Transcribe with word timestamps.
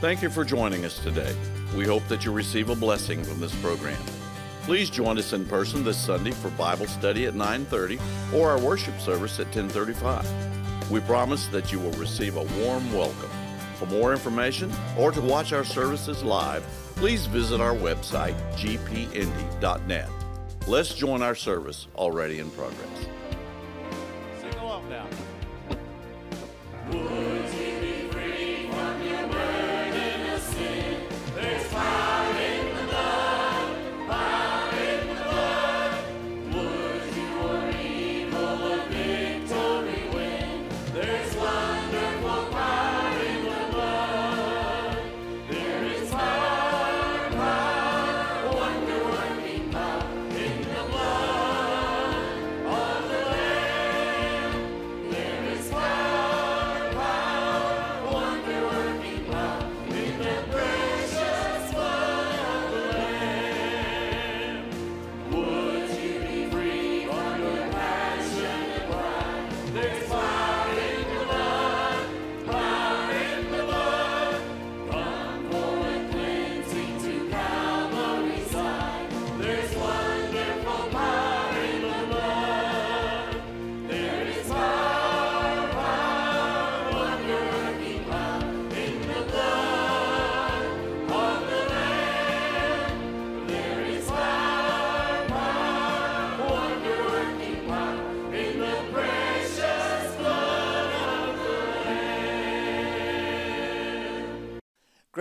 Thank 0.00 0.22
you 0.22 0.30
for 0.30 0.44
joining 0.44 0.84
us 0.84 1.00
today. 1.00 1.34
We 1.76 1.84
hope 1.84 2.06
that 2.06 2.24
you 2.24 2.30
receive 2.30 2.70
a 2.70 2.76
blessing 2.76 3.24
from 3.24 3.40
this 3.40 3.52
program. 3.56 4.00
Please 4.62 4.90
join 4.90 5.18
us 5.18 5.32
in 5.32 5.44
person 5.44 5.82
this 5.82 5.98
Sunday 5.98 6.30
for 6.30 6.50
Bible 6.50 6.86
study 6.86 7.26
at 7.26 7.34
9:30 7.34 7.98
or 8.32 8.48
our 8.50 8.60
worship 8.60 9.00
service 9.00 9.40
at 9.40 9.50
10:35. 9.50 10.24
We 10.88 11.00
promise 11.00 11.48
that 11.48 11.72
you 11.72 11.80
will 11.80 11.98
receive 11.98 12.36
a 12.36 12.44
warm 12.62 12.92
welcome. 12.92 13.30
For 13.76 13.86
more 13.86 14.12
information 14.12 14.72
or 14.96 15.10
to 15.10 15.20
watch 15.20 15.52
our 15.52 15.64
services 15.64 16.22
live, 16.22 16.62
please 16.94 17.26
visit 17.26 17.60
our 17.60 17.74
website 17.74 18.36
gpindy.net. 18.54 20.10
Let's 20.68 20.94
join 20.94 21.22
our 21.22 21.34
service 21.34 21.88
already 21.96 22.38
in 22.38 22.50
progress. 22.52 23.08
Sing 24.40 24.60
along 24.60 24.88
now. 24.90 25.08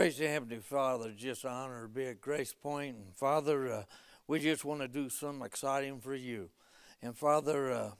Gracious 0.08 0.26
Heavenly 0.26 0.60
Father, 0.60 1.12
just 1.12 1.44
honor 1.44 1.86
be 1.86 2.06
at 2.06 2.22
Gracepoint. 2.22 2.92
And 2.92 3.14
Father, 3.14 3.70
uh, 3.70 3.84
we 4.26 4.40
just 4.40 4.64
want 4.64 4.80
to 4.80 4.88
do 4.88 5.10
something 5.10 5.46
exciting 5.46 6.00
for 6.00 6.16
you. 6.16 6.50
And 7.02 7.14
Father, 7.14 7.74
uh, 7.74 7.92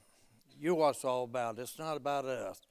you're 0.58 0.74
what's 0.74 1.04
all 1.04 1.24
about. 1.24 1.58
It's 1.58 1.78
not 1.78 1.98
about 1.98 2.24
us. 2.24 2.62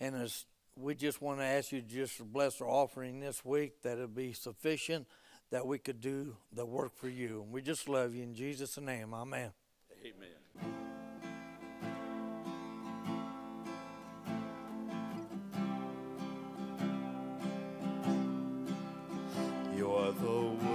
And 0.00 0.16
it's, 0.16 0.44
we 0.74 0.96
just 0.96 1.22
want 1.22 1.38
to 1.38 1.44
ask 1.44 1.70
you 1.70 1.82
just 1.82 2.16
to 2.16 2.24
bless 2.24 2.60
our 2.60 2.66
offering 2.66 3.20
this 3.20 3.44
week, 3.44 3.80
that 3.82 3.98
it 3.98 4.12
be 4.12 4.32
sufficient 4.32 5.06
that 5.52 5.64
we 5.64 5.78
could 5.78 6.00
do 6.00 6.34
the 6.52 6.66
work 6.66 6.96
for 6.96 7.08
you. 7.08 7.42
And 7.44 7.52
we 7.52 7.62
just 7.62 7.88
love 7.88 8.12
you 8.12 8.24
in 8.24 8.34
Jesus' 8.34 8.76
name. 8.76 9.14
Amen. 9.14 9.52
Amen. 10.04 10.89
The 20.18 20.69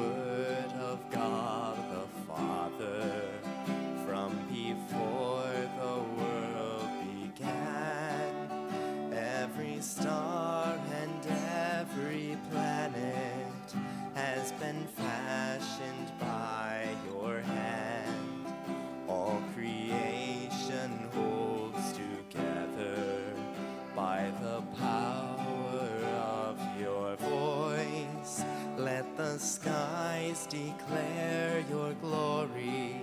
declare 30.56 31.64
your 31.70 31.94
glory. 31.96 33.02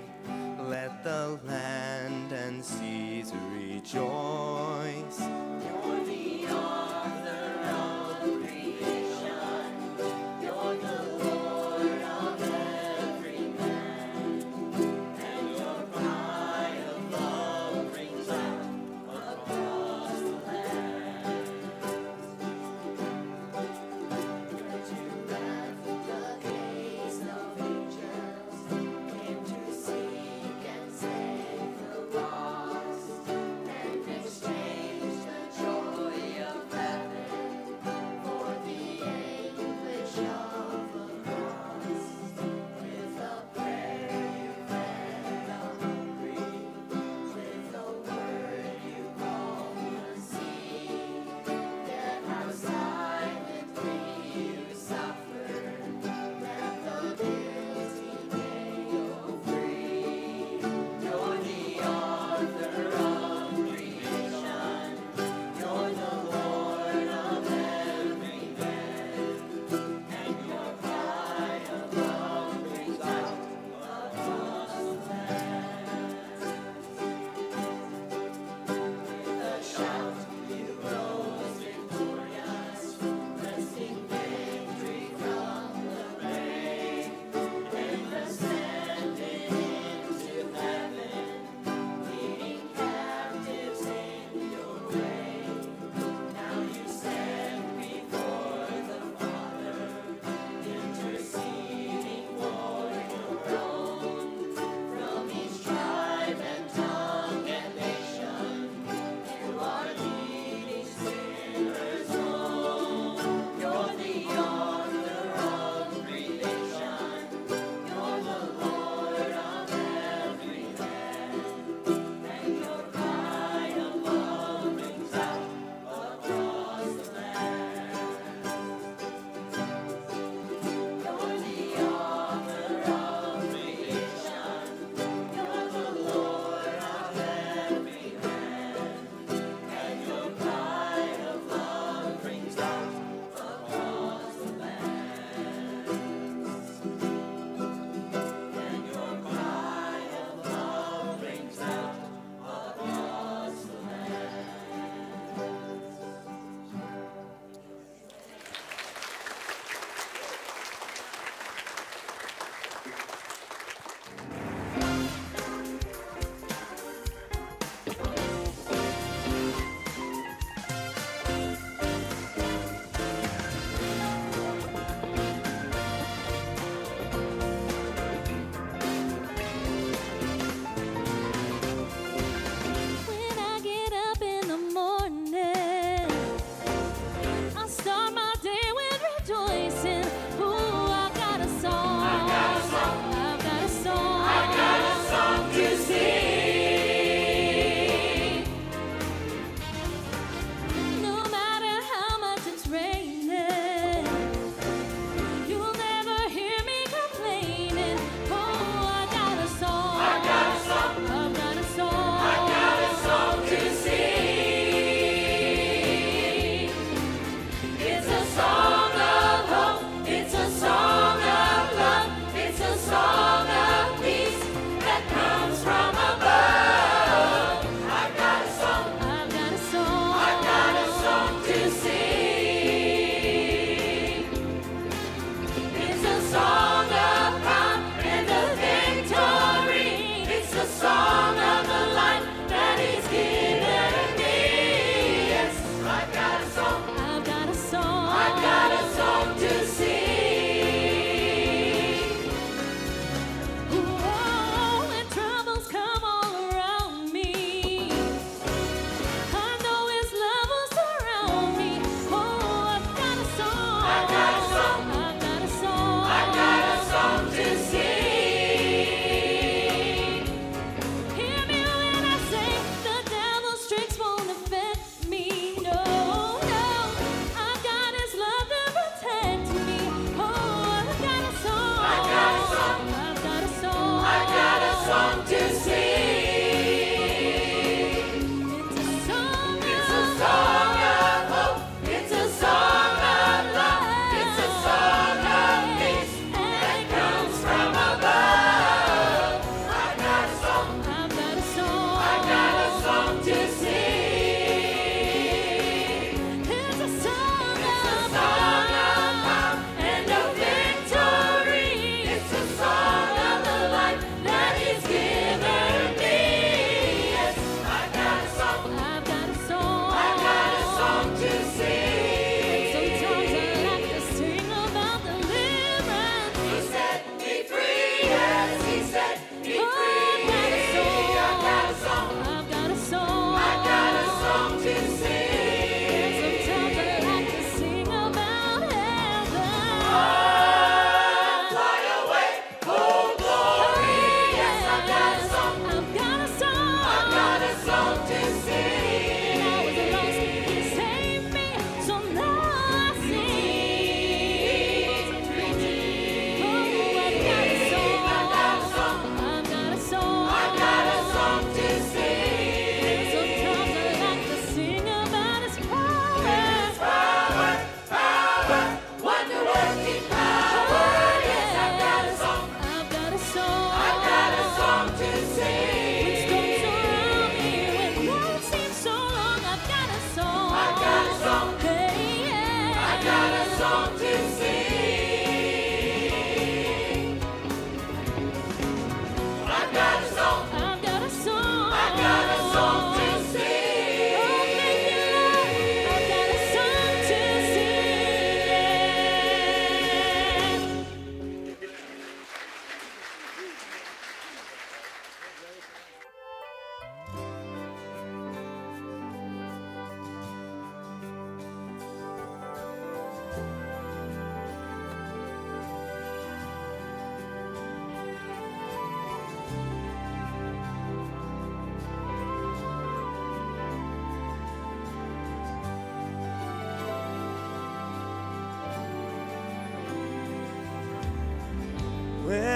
Let 0.68 1.04
the 1.04 1.38
land 1.44 2.32
and 2.32 2.64
seas 2.64 3.32
rejoice. 3.54 4.51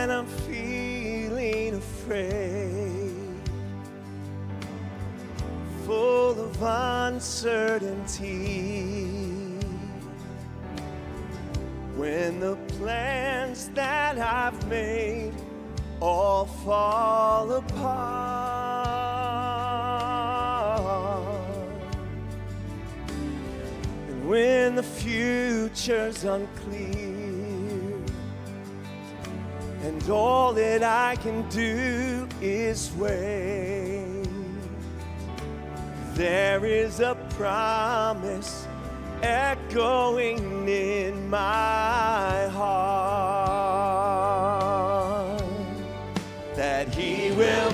when 0.07 0.19
I'm 0.19 0.27
feeling 0.27 1.75
afraid, 1.75 3.41
full 5.85 6.41
of 6.41 6.63
uncertainty. 6.63 8.29
When 11.97 12.39
the 12.39 12.55
plans 12.79 13.69
that 13.71 14.17
I've 14.19 14.69
made 14.69 15.33
all 16.01 16.45
fall 16.45 17.51
apart. 17.51 18.87
And 24.09 24.29
when 24.29 24.77
the 24.77 24.85
future's 24.85 26.23
unclear 26.23 27.16
I 30.87 31.17
can 31.17 31.49
do 31.49 32.29
is 32.41 32.93
wait. 32.97 34.29
There 36.15 36.65
is 36.65 37.01
a 37.01 37.17
promise 37.31 38.67
echoing 39.23 40.69
in 40.69 41.29
my 41.29 42.47
heart 42.47 43.77
that 46.55 46.95
He 46.95 47.33
will 47.33 47.71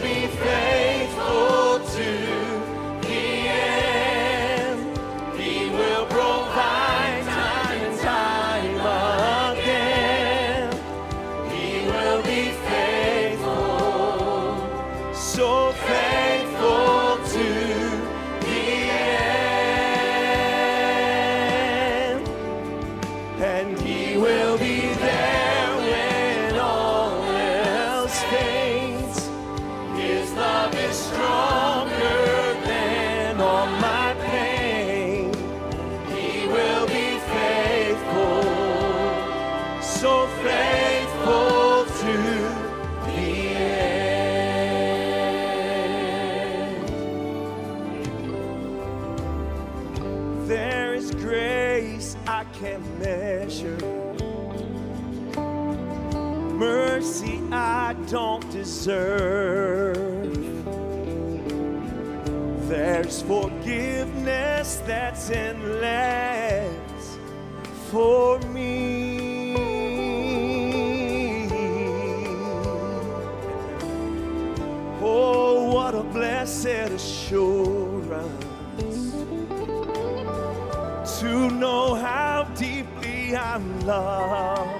loved, 83.84 84.70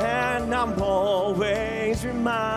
and 0.00 0.54
I'm 0.54 0.80
always 0.82 2.04
reminded. 2.04 2.51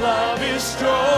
love 0.00 0.42
is 0.42 0.62
strong. 0.62 1.09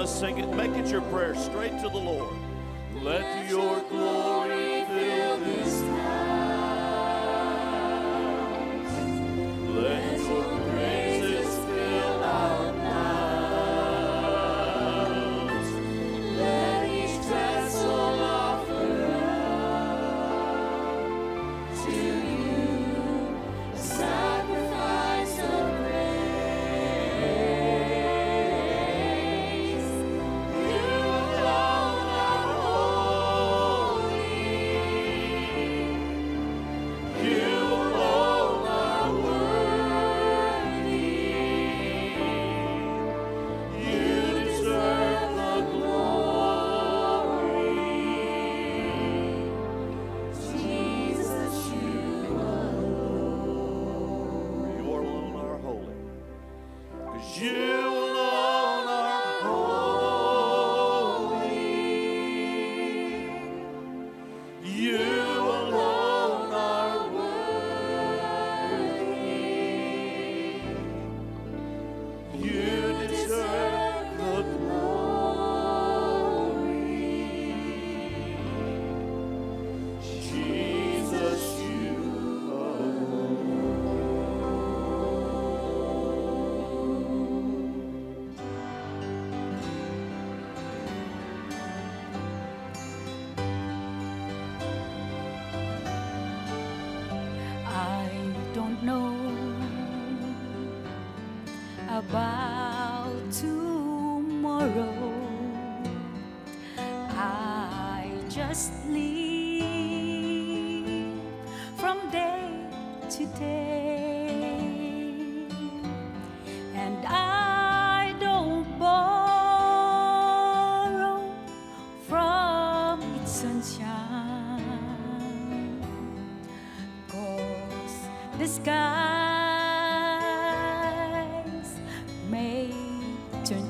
Let's 0.00 0.12
sing 0.12 0.38
it. 0.38 0.48
Make 0.56 0.70
it 0.78 0.86
your 0.86 1.02
prayer 1.02 1.34
straight 1.34 1.78
to 1.82 1.90
the 1.90 1.98
Lord. 1.98 2.29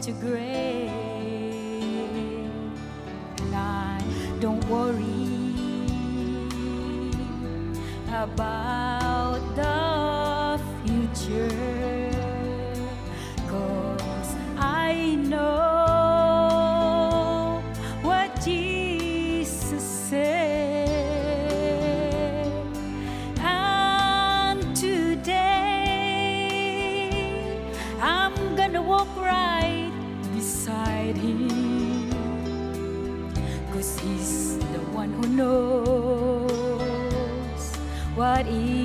to 0.02 0.12
grave. 0.12 0.90
And 3.40 3.54
I 3.54 4.02
don't 4.40 4.64
worry 4.64 5.28
about 8.08 9.40
the 9.56 9.89
knows 35.40 36.50
what 38.14 38.46
is. 38.46 38.79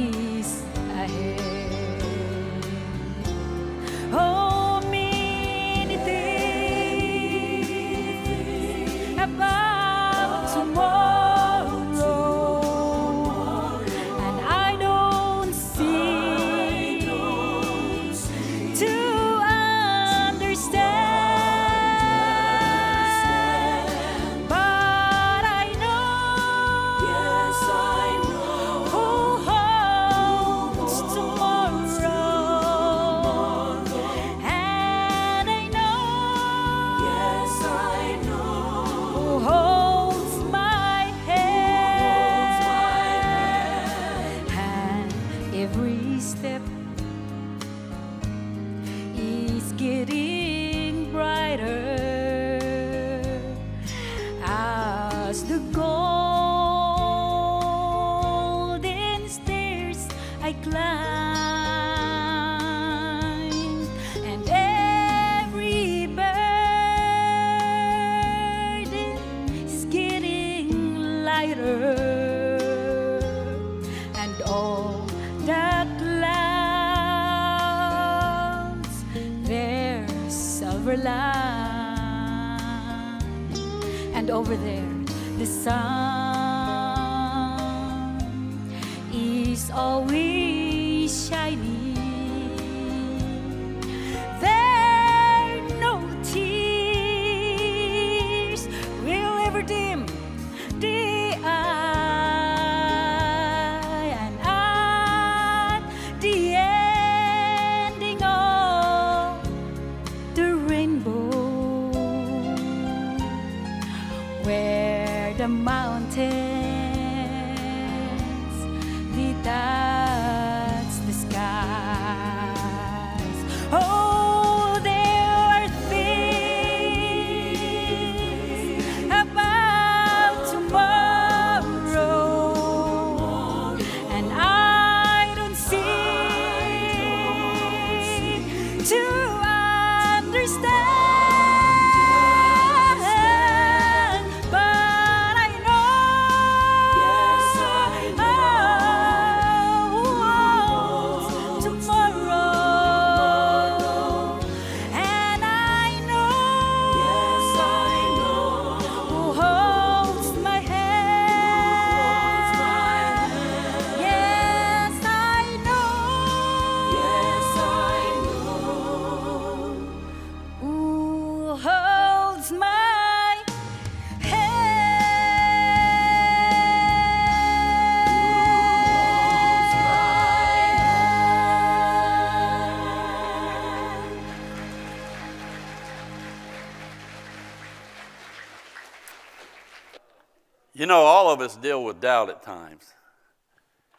You 190.86 190.90
know, 190.90 191.02
all 191.02 191.32
of 191.32 191.42
us 191.42 191.58
deal 191.58 191.84
with 191.84 192.00
doubt 192.00 192.30
at 192.30 192.44
times. 192.44 192.94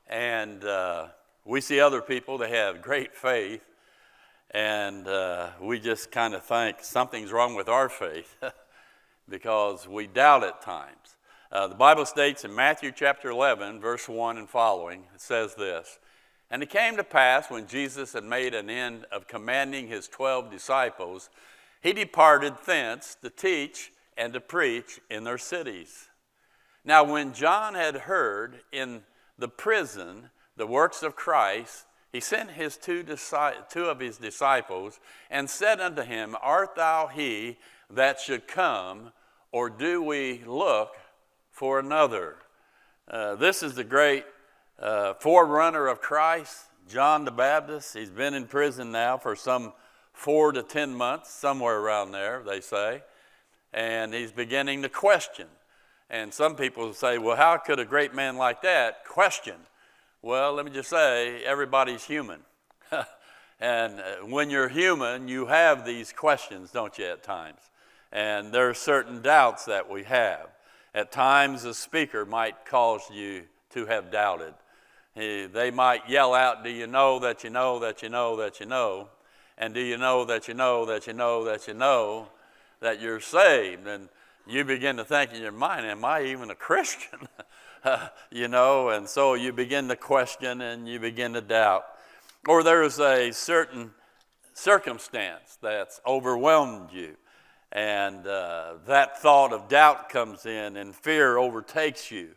And 0.06 0.62
uh, 0.62 1.08
we 1.44 1.60
see 1.60 1.80
other 1.80 2.00
people 2.00 2.38
that 2.38 2.50
have 2.50 2.80
great 2.80 3.12
faith, 3.12 3.64
and 4.52 5.08
uh, 5.08 5.48
we 5.60 5.80
just 5.80 6.12
kind 6.12 6.32
of 6.32 6.44
think 6.44 6.76
something's 6.82 7.32
wrong 7.32 7.56
with 7.56 7.68
our 7.68 7.88
faith 7.88 8.36
because 9.28 9.88
we 9.88 10.06
doubt 10.06 10.44
at 10.44 10.62
times. 10.62 11.16
Uh, 11.50 11.66
the 11.66 11.74
Bible 11.74 12.06
states 12.06 12.44
in 12.44 12.54
Matthew 12.54 12.92
chapter 12.94 13.30
11, 13.30 13.80
verse 13.80 14.08
1 14.08 14.38
and 14.38 14.48
following, 14.48 15.06
it 15.12 15.20
says 15.20 15.56
this 15.56 15.98
And 16.52 16.62
it 16.62 16.70
came 16.70 16.96
to 16.98 17.02
pass 17.02 17.50
when 17.50 17.66
Jesus 17.66 18.12
had 18.12 18.22
made 18.22 18.54
an 18.54 18.70
end 18.70 19.06
of 19.10 19.26
commanding 19.26 19.88
his 19.88 20.06
twelve 20.06 20.52
disciples, 20.52 21.30
he 21.82 21.92
departed 21.92 22.54
thence 22.64 23.16
to 23.24 23.30
teach 23.30 23.90
and 24.16 24.32
to 24.34 24.40
preach 24.40 25.00
in 25.10 25.24
their 25.24 25.36
cities. 25.36 26.10
Now, 26.86 27.02
when 27.02 27.34
John 27.34 27.74
had 27.74 27.96
heard 27.96 28.60
in 28.70 29.02
the 29.36 29.48
prison 29.48 30.30
the 30.56 30.68
works 30.68 31.02
of 31.02 31.16
Christ, 31.16 31.84
he 32.12 32.20
sent 32.20 32.52
his 32.52 32.76
two, 32.76 33.04
two 33.68 33.84
of 33.86 33.98
his 33.98 34.18
disciples 34.18 35.00
and 35.28 35.50
said 35.50 35.80
unto 35.80 36.02
him, 36.02 36.36
Art 36.40 36.76
thou 36.76 37.08
he 37.08 37.58
that 37.90 38.20
should 38.20 38.46
come, 38.46 39.10
or 39.50 39.68
do 39.68 40.00
we 40.00 40.44
look 40.46 40.96
for 41.50 41.80
another? 41.80 42.36
Uh, 43.10 43.34
this 43.34 43.64
is 43.64 43.74
the 43.74 43.84
great 43.84 44.24
uh, 44.78 45.14
forerunner 45.14 45.88
of 45.88 46.00
Christ, 46.00 46.66
John 46.88 47.24
the 47.24 47.32
Baptist. 47.32 47.94
He's 47.94 48.10
been 48.10 48.32
in 48.32 48.46
prison 48.46 48.92
now 48.92 49.18
for 49.18 49.34
some 49.34 49.72
four 50.12 50.52
to 50.52 50.62
ten 50.62 50.94
months, 50.94 51.32
somewhere 51.32 51.78
around 51.78 52.12
there, 52.12 52.44
they 52.46 52.60
say. 52.60 53.02
And 53.72 54.14
he's 54.14 54.30
beginning 54.30 54.82
to 54.82 54.88
question. 54.88 55.48
And 56.08 56.32
some 56.32 56.54
people 56.54 56.92
say, 56.92 57.18
well, 57.18 57.36
how 57.36 57.56
could 57.56 57.80
a 57.80 57.84
great 57.84 58.14
man 58.14 58.36
like 58.36 58.62
that 58.62 59.04
question? 59.04 59.56
Well, 60.22 60.54
let 60.54 60.64
me 60.64 60.70
just 60.70 60.90
say, 60.90 61.42
everybody's 61.44 62.04
human. 62.04 62.40
and 63.60 64.00
uh, 64.00 64.26
when 64.26 64.50
you're 64.50 64.68
human, 64.68 65.26
you 65.28 65.46
have 65.46 65.84
these 65.84 66.12
questions, 66.12 66.70
don't 66.70 66.96
you, 66.98 67.06
at 67.06 67.22
times? 67.22 67.58
And 68.12 68.52
there 68.52 68.68
are 68.68 68.74
certain 68.74 69.20
doubts 69.20 69.64
that 69.64 69.90
we 69.90 70.04
have. 70.04 70.48
At 70.94 71.10
times, 71.12 71.64
a 71.64 71.74
speaker 71.74 72.24
might 72.24 72.64
cause 72.64 73.02
you 73.12 73.42
to 73.70 73.86
have 73.86 74.10
doubted. 74.10 74.54
He- 75.14 75.46
They 75.46 75.70
might 75.70 76.08
yell 76.08 76.34
out, 76.34 76.62
Do 76.62 76.70
you 76.70 76.86
know 76.86 77.18
that 77.18 77.42
you 77.42 77.50
know 77.50 77.80
that 77.80 78.02
you 78.02 78.08
know 78.08 78.36
that 78.36 78.60
you 78.60 78.66
know? 78.66 79.08
And 79.58 79.74
do 79.74 79.80
you 79.80 79.96
know 79.96 80.24
that 80.26 80.48
you 80.48 80.54
know 80.54 80.86
that 80.86 81.06
you 81.06 81.14
know 81.14 81.44
that 81.44 81.66
you 81.66 81.74
know 81.74 82.28
that 82.80 83.00
you're 83.00 83.20
saved? 83.20 83.86
And 83.86 84.08
you 84.46 84.64
begin 84.64 84.96
to 84.96 85.04
think 85.04 85.32
in 85.32 85.42
your 85.42 85.52
mind, 85.52 85.86
Am 85.86 86.04
I 86.04 86.22
even 86.24 86.50
a 86.50 86.54
Christian? 86.54 87.28
you 88.30 88.48
know, 88.48 88.90
and 88.90 89.08
so 89.08 89.34
you 89.34 89.52
begin 89.52 89.88
to 89.88 89.96
question 89.96 90.60
and 90.60 90.88
you 90.88 91.00
begin 91.00 91.32
to 91.32 91.40
doubt. 91.40 91.84
Or 92.48 92.62
there's 92.62 93.00
a 93.00 93.32
certain 93.32 93.90
circumstance 94.54 95.58
that's 95.60 96.00
overwhelmed 96.06 96.92
you, 96.92 97.16
and 97.72 98.26
uh, 98.26 98.74
that 98.86 99.20
thought 99.20 99.52
of 99.52 99.68
doubt 99.68 100.08
comes 100.08 100.46
in, 100.46 100.76
and 100.76 100.94
fear 100.94 101.38
overtakes 101.38 102.10
you, 102.10 102.30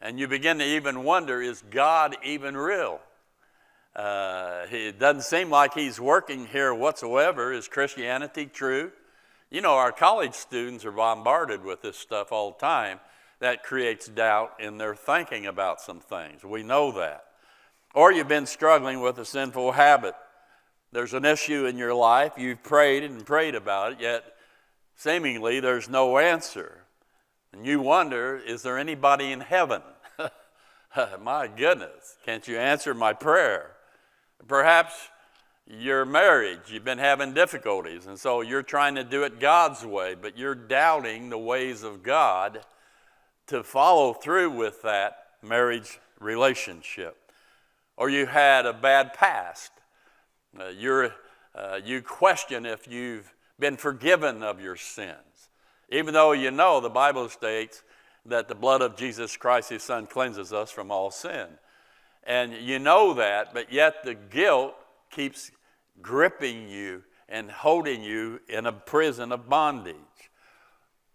and 0.00 0.18
you 0.18 0.26
begin 0.26 0.58
to 0.58 0.64
even 0.64 1.04
wonder 1.04 1.42
is 1.42 1.62
God 1.70 2.16
even 2.24 2.56
real? 2.56 3.00
Uh, 3.94 4.64
it 4.70 4.98
doesn't 4.98 5.22
seem 5.22 5.50
like 5.50 5.74
he's 5.74 6.00
working 6.00 6.46
here 6.46 6.72
whatsoever. 6.72 7.52
Is 7.52 7.68
Christianity 7.68 8.46
true? 8.46 8.90
You 9.52 9.60
know, 9.60 9.74
our 9.74 9.92
college 9.92 10.32
students 10.32 10.82
are 10.86 10.92
bombarded 10.92 11.62
with 11.62 11.82
this 11.82 11.98
stuff 11.98 12.32
all 12.32 12.52
the 12.52 12.58
time. 12.58 13.00
That 13.40 13.62
creates 13.62 14.08
doubt 14.08 14.54
in 14.58 14.78
their 14.78 14.94
thinking 14.94 15.44
about 15.44 15.78
some 15.78 16.00
things. 16.00 16.42
We 16.42 16.62
know 16.62 16.90
that. 16.92 17.24
Or 17.94 18.10
you've 18.10 18.28
been 18.28 18.46
struggling 18.46 19.02
with 19.02 19.18
a 19.18 19.26
sinful 19.26 19.72
habit. 19.72 20.14
There's 20.90 21.12
an 21.12 21.26
issue 21.26 21.66
in 21.66 21.76
your 21.76 21.92
life, 21.92 22.32
you've 22.38 22.62
prayed 22.62 23.02
and 23.02 23.26
prayed 23.26 23.54
about 23.54 23.92
it, 23.92 24.00
yet 24.00 24.24
seemingly 24.96 25.60
there's 25.60 25.88
no 25.88 26.16
answer. 26.16 26.84
And 27.52 27.66
you 27.66 27.80
wonder, 27.80 28.38
is 28.38 28.62
there 28.62 28.78
anybody 28.78 29.32
in 29.32 29.40
heaven? 29.40 29.82
my 31.22 31.46
goodness, 31.46 32.16
can't 32.24 32.48
you 32.48 32.56
answer 32.56 32.94
my 32.94 33.12
prayer? 33.12 33.72
Perhaps 34.48 34.94
your 35.66 36.04
marriage, 36.04 36.60
you've 36.68 36.84
been 36.84 36.98
having 36.98 37.34
difficulties, 37.34 38.06
and 38.06 38.18
so 38.18 38.40
you're 38.40 38.62
trying 38.62 38.96
to 38.96 39.04
do 39.04 39.22
it 39.22 39.40
God's 39.40 39.84
way, 39.84 40.14
but 40.14 40.36
you're 40.36 40.54
doubting 40.54 41.30
the 41.30 41.38
ways 41.38 41.82
of 41.82 42.02
God 42.02 42.60
to 43.46 43.62
follow 43.62 44.12
through 44.12 44.50
with 44.50 44.82
that 44.82 45.26
marriage 45.42 46.00
relationship. 46.20 47.16
Or 47.96 48.08
you 48.08 48.26
had 48.26 48.66
a 48.66 48.72
bad 48.72 49.14
past. 49.14 49.70
Uh, 50.58 50.68
you're, 50.68 51.14
uh, 51.54 51.80
you 51.84 52.02
question 52.02 52.66
if 52.66 52.88
you've 52.88 53.32
been 53.58 53.76
forgiven 53.76 54.42
of 54.42 54.60
your 54.60 54.76
sins, 54.76 55.48
even 55.90 56.12
though 56.14 56.32
you 56.32 56.50
know 56.50 56.80
the 56.80 56.90
Bible 56.90 57.28
states 57.28 57.82
that 58.26 58.48
the 58.48 58.54
blood 58.54 58.82
of 58.82 58.96
Jesus 58.96 59.36
Christ, 59.36 59.70
his 59.70 59.82
Son, 59.82 60.06
cleanses 60.06 60.52
us 60.52 60.70
from 60.70 60.90
all 60.90 61.10
sin. 61.10 61.46
And 62.24 62.54
you 62.54 62.78
know 62.78 63.14
that, 63.14 63.52
but 63.52 63.72
yet 63.72 64.04
the 64.04 64.14
guilt 64.14 64.74
keeps 65.12 65.52
gripping 66.00 66.68
you 66.68 67.04
and 67.28 67.50
holding 67.50 68.02
you 68.02 68.40
in 68.48 68.66
a 68.66 68.72
prison 68.72 69.30
of 69.30 69.48
bondage. 69.48 69.94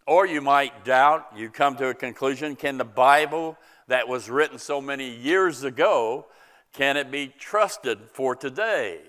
Or 0.05 0.25
you 0.25 0.39
might 0.39 0.85
doubt, 0.85 1.33
you 1.35 1.49
come 1.49 1.75
to 1.77 1.89
a 1.89 1.93
conclusion 1.93 2.55
can 2.55 2.77
the 2.77 2.85
Bible 2.85 3.57
that 3.87 4.07
was 4.07 4.29
written 4.29 4.57
so 4.57 4.79
many 4.79 5.09
years 5.09 5.63
ago, 5.63 6.27
can 6.73 6.95
it 6.95 7.11
be 7.11 7.33
trusted 7.37 7.99
for 8.13 8.35
today? 8.35 8.99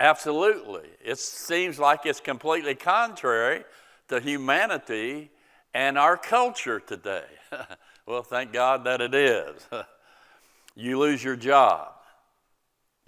Absolutely. 0.00 0.88
It 1.04 1.18
seems 1.18 1.78
like 1.78 2.06
it's 2.06 2.20
completely 2.20 2.74
contrary 2.74 3.64
to 4.08 4.20
humanity 4.20 5.30
and 5.72 5.98
our 5.98 6.16
culture 6.16 6.80
today. 6.80 7.24
well, 8.06 8.22
thank 8.22 8.52
God 8.52 8.84
that 8.84 9.00
it 9.00 9.14
is. 9.14 9.68
you 10.74 10.98
lose 10.98 11.22
your 11.22 11.36
job. 11.36 11.93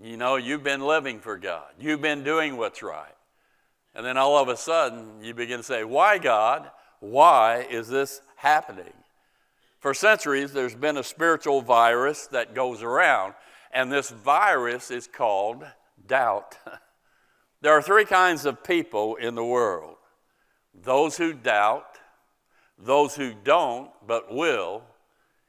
You 0.03 0.17
know, 0.17 0.37
you've 0.37 0.63
been 0.63 0.83
living 0.83 1.21
for 1.21 1.39
God, 1.39 1.71
you've 1.81 2.03
been 2.03 2.23
doing 2.23 2.57
what's 2.57 2.83
right. 2.83 3.13
And 3.95 4.05
then 4.05 4.19
all 4.19 4.37
of 4.37 4.49
a 4.49 4.57
sudden, 4.59 5.23
you 5.23 5.33
begin 5.33 5.59
to 5.59 5.63
say, 5.63 5.83
Why, 5.83 6.19
God? 6.19 6.71
Why 7.01 7.67
is 7.71 7.89
this 7.89 8.21
happening? 8.37 8.93
For 9.81 9.95
centuries, 9.95 10.53
there's 10.53 10.75
been 10.75 10.97
a 10.97 11.03
spiritual 11.03 11.63
virus 11.63 12.27
that 12.29 12.55
goes 12.55 12.83
around, 12.83 13.35
and 13.73 13.91
this 13.91 14.11
virus 14.11 14.91
is 14.91 15.07
called 15.07 15.65
doubt. 16.07 16.59
there 17.63 17.73
are 17.73 17.83
three 17.83 18.05
kinds 18.05 18.45
of 18.45 18.63
people 18.63 19.17
in 19.17 19.35
the 19.35 19.45
world 19.45 19.97
those 20.75 21.17
who 21.17 21.33
doubt, 21.33 21.99
those 22.79 23.17
who 23.17 23.33
don't 23.33 23.91
but 24.07 24.33
will, 24.33 24.83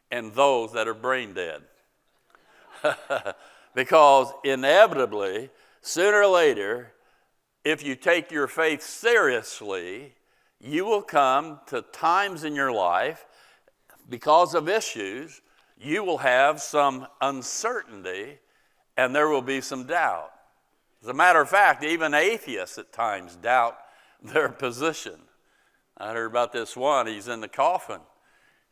and 0.10 0.34
those 0.34 0.72
that 0.72 0.88
are 0.88 0.94
brain 0.94 1.34
dead. 1.34 1.64
because 3.78 4.34
inevitably, 4.44 5.52
sooner 5.84 6.24
or 6.24 6.26
later, 6.26 6.94
if 7.64 7.84
you 7.84 7.94
take 7.94 8.32
your 8.32 8.48
faith 8.48 8.82
seriously, 8.82 10.16
you 10.60 10.84
will 10.84 11.04
come 11.04 11.60
to 11.68 11.84
times 11.84 12.44
in 12.44 12.56
your 12.56 12.72
life 12.72 13.28
because 14.10 14.56
of 14.56 14.68
issues, 14.68 15.44
you 15.80 16.04
will 16.04 16.18
have 16.18 16.60
some 16.60 17.06
uncertainty 17.22 18.40
and 18.98 19.16
there 19.16 19.28
will 19.28 19.44
be 19.44 19.62
some 19.62 19.86
doubt. 19.86 20.32
As 21.04 21.10
a 21.10 21.14
matter 21.14 21.40
of 21.40 21.48
fact, 21.48 21.84
even 21.84 22.16
atheists 22.16 22.80
at 22.80 22.92
times 22.92 23.36
doubt 23.36 23.78
their 24.24 24.50
position. 24.50 25.20
I 26.00 26.14
heard 26.14 26.32
about 26.32 26.52
this 26.52 26.76
one, 26.76 27.06
he's 27.06 27.28
in 27.28 27.42
the 27.42 27.48
coffin, 27.48 28.02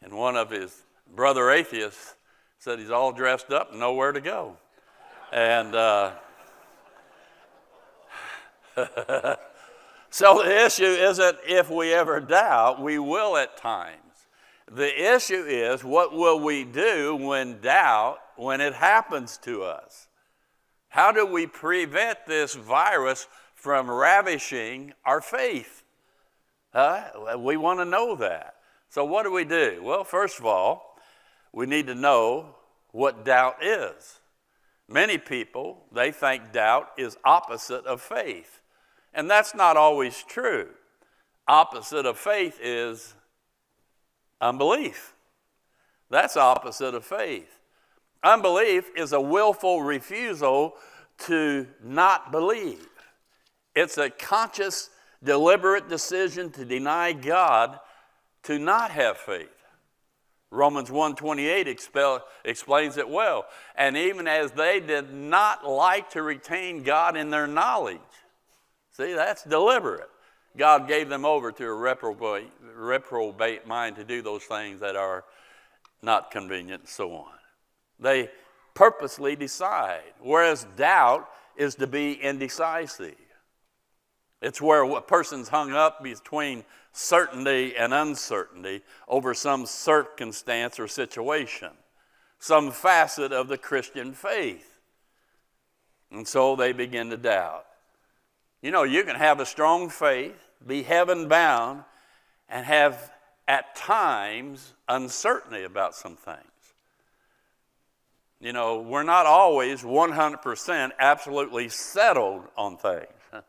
and 0.01 0.17
one 0.17 0.35
of 0.35 0.49
his 0.49 0.83
brother 1.15 1.51
atheists 1.51 2.15
said 2.57 2.79
he's 2.79 2.89
all 2.89 3.11
dressed 3.11 3.51
up 3.51 3.69
and 3.69 3.79
nowhere 3.79 4.11
to 4.11 4.19
go. 4.19 4.57
And 5.35 5.75
uh, 5.75 6.11
so 10.09 10.41
the 10.41 10.65
issue 10.65 10.85
isn't 10.85 11.37
if 11.45 11.69
we 11.69 11.91
ever 11.91 12.21
doubt, 12.21 12.81
we 12.81 12.99
will 12.99 13.35
at 13.35 13.57
times. 13.57 13.99
The 14.71 15.13
issue 15.13 15.43
is 15.45 15.83
what 15.83 16.13
will 16.13 16.39
we 16.39 16.63
do 16.63 17.17
when 17.17 17.59
doubt, 17.59 18.19
when 18.37 18.61
it 18.61 18.75
happens 18.75 19.37
to 19.39 19.63
us? 19.63 20.07
How 20.87 21.11
do 21.11 21.25
we 21.25 21.47
prevent 21.47 22.19
this 22.25 22.55
virus 22.55 23.27
from 23.55 23.91
ravishing 23.91 24.93
our 25.03 25.19
faith? 25.19 25.83
Huh? 26.71 27.37
We 27.37 27.57
want 27.57 27.81
to 27.81 27.85
know 27.85 28.15
that. 28.15 28.55
So, 28.87 29.03
what 29.03 29.23
do 29.23 29.33
we 29.33 29.43
do? 29.43 29.81
Well, 29.83 30.05
first 30.05 30.39
of 30.39 30.45
all, 30.45 30.97
we 31.51 31.65
need 31.65 31.87
to 31.87 31.95
know 31.95 32.55
what 32.93 33.25
doubt 33.25 33.61
is. 33.61 34.21
Many 34.87 35.17
people, 35.17 35.85
they 35.91 36.11
think 36.11 36.51
doubt 36.51 36.89
is 36.97 37.17
opposite 37.23 37.85
of 37.85 38.01
faith. 38.01 38.61
And 39.13 39.29
that's 39.29 39.55
not 39.55 39.77
always 39.77 40.23
true. 40.23 40.69
Opposite 41.47 42.05
of 42.05 42.17
faith 42.17 42.59
is 42.61 43.15
unbelief. 44.41 45.13
That's 46.09 46.37
opposite 46.37 46.93
of 46.93 47.05
faith. 47.05 47.59
Unbelief 48.23 48.89
is 48.95 49.13
a 49.13 49.21
willful 49.21 49.81
refusal 49.81 50.73
to 51.19 51.67
not 51.83 52.31
believe. 52.31 52.87
It's 53.75 53.97
a 53.97 54.09
conscious, 54.09 54.89
deliberate 55.23 55.89
decision 55.89 56.51
to 56.51 56.65
deny 56.65 57.13
God, 57.13 57.79
to 58.43 58.59
not 58.59 58.91
have 58.91 59.17
faith. 59.17 59.54
Romans 60.55 60.89
1:28 60.89 61.67
explains 62.43 62.97
it 62.97 63.09
well. 63.09 63.45
And 63.75 63.95
even 63.97 64.27
as 64.27 64.51
they 64.51 64.79
did 64.79 65.13
not 65.13 65.65
like 65.65 66.09
to 66.11 66.23
retain 66.23 66.83
God 66.83 67.15
in 67.15 67.29
their 67.29 67.47
knowledge. 67.47 67.99
See, 68.91 69.13
that's 69.13 69.43
deliberate. 69.43 70.09
God 70.57 70.87
gave 70.87 71.09
them 71.09 71.25
over 71.25 71.51
to 71.51 71.65
a 71.65 71.73
reprobate, 71.73 72.49
reprobate 72.61 73.67
mind 73.67 73.97
to 73.97 74.05
do 74.05 74.21
those 74.21 74.43
things 74.43 74.79
that 74.79 74.95
are 74.95 75.25
not 76.01 76.31
convenient 76.31 76.83
and 76.83 76.89
so 76.89 77.11
on. 77.11 77.33
They 77.99 78.29
purposely 78.73 79.35
decide, 79.35 80.13
whereas 80.19 80.65
doubt 80.77 81.29
is 81.57 81.75
to 81.75 81.87
be 81.87 82.13
indecisive. 82.13 83.15
It's 84.41 84.61
where 84.61 84.83
a 84.83 85.01
person's 85.01 85.49
hung 85.49 85.73
up 85.73 86.03
between 86.03 86.63
certainty 86.95 87.75
and 87.75 87.93
uncertainty 87.93 88.81
over 89.07 89.33
some 89.33 89.65
circumstance 89.65 90.79
or 90.79 90.87
situation, 90.87 91.71
some 92.39 92.71
facet 92.71 93.31
of 93.31 93.47
the 93.47 93.57
Christian 93.57 94.13
faith. 94.13 94.79
And 96.11 96.27
so 96.27 96.55
they 96.55 96.71
begin 96.71 97.09
to 97.09 97.17
doubt. 97.17 97.65
You 98.61 98.71
know, 98.71 98.83
you 98.83 99.03
can 99.03 99.15
have 99.15 99.39
a 99.39 99.45
strong 99.45 99.89
faith 99.89 100.45
be 100.65 100.83
heaven 100.83 101.27
bound, 101.27 101.83
and 102.49 102.65
have 102.65 103.11
at 103.47 103.75
times 103.75 104.73
uncertainty 104.87 105.63
about 105.63 105.95
some 105.95 106.15
things. 106.15 106.39
You 108.39 108.53
know, 108.53 108.81
we're 108.81 109.03
not 109.03 109.25
always 109.25 109.83
100% 109.83 110.91
absolutely 110.99 111.69
settled 111.69 112.43
on 112.57 112.77
things. 112.77 113.09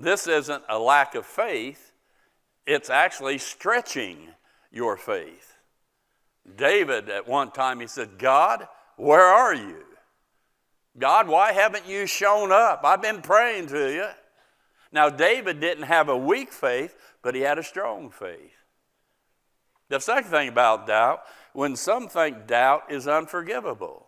This 0.00 0.28
isn't 0.28 0.62
a 0.68 0.78
lack 0.78 1.16
of 1.16 1.26
faith, 1.26 1.87
it's 2.68 2.90
actually 2.90 3.38
stretching 3.38 4.28
your 4.70 4.98
faith. 4.98 5.56
David, 6.56 7.08
at 7.08 7.26
one 7.26 7.50
time, 7.50 7.80
he 7.80 7.86
said, 7.86 8.18
God, 8.18 8.68
where 8.96 9.24
are 9.24 9.54
you? 9.54 9.84
God, 10.98 11.28
why 11.28 11.52
haven't 11.52 11.88
you 11.88 12.06
shown 12.06 12.52
up? 12.52 12.82
I've 12.84 13.00
been 13.00 13.22
praying 13.22 13.68
to 13.68 13.92
you. 13.92 14.06
Now, 14.92 15.08
David 15.08 15.60
didn't 15.60 15.84
have 15.84 16.10
a 16.10 16.16
weak 16.16 16.52
faith, 16.52 16.94
but 17.22 17.34
he 17.34 17.40
had 17.40 17.58
a 17.58 17.62
strong 17.62 18.10
faith. 18.10 18.52
The 19.88 19.98
second 19.98 20.30
thing 20.30 20.48
about 20.48 20.86
doubt, 20.86 21.22
when 21.54 21.74
some 21.74 22.08
think 22.08 22.46
doubt 22.46 22.90
is 22.90 23.08
unforgivable, 23.08 24.06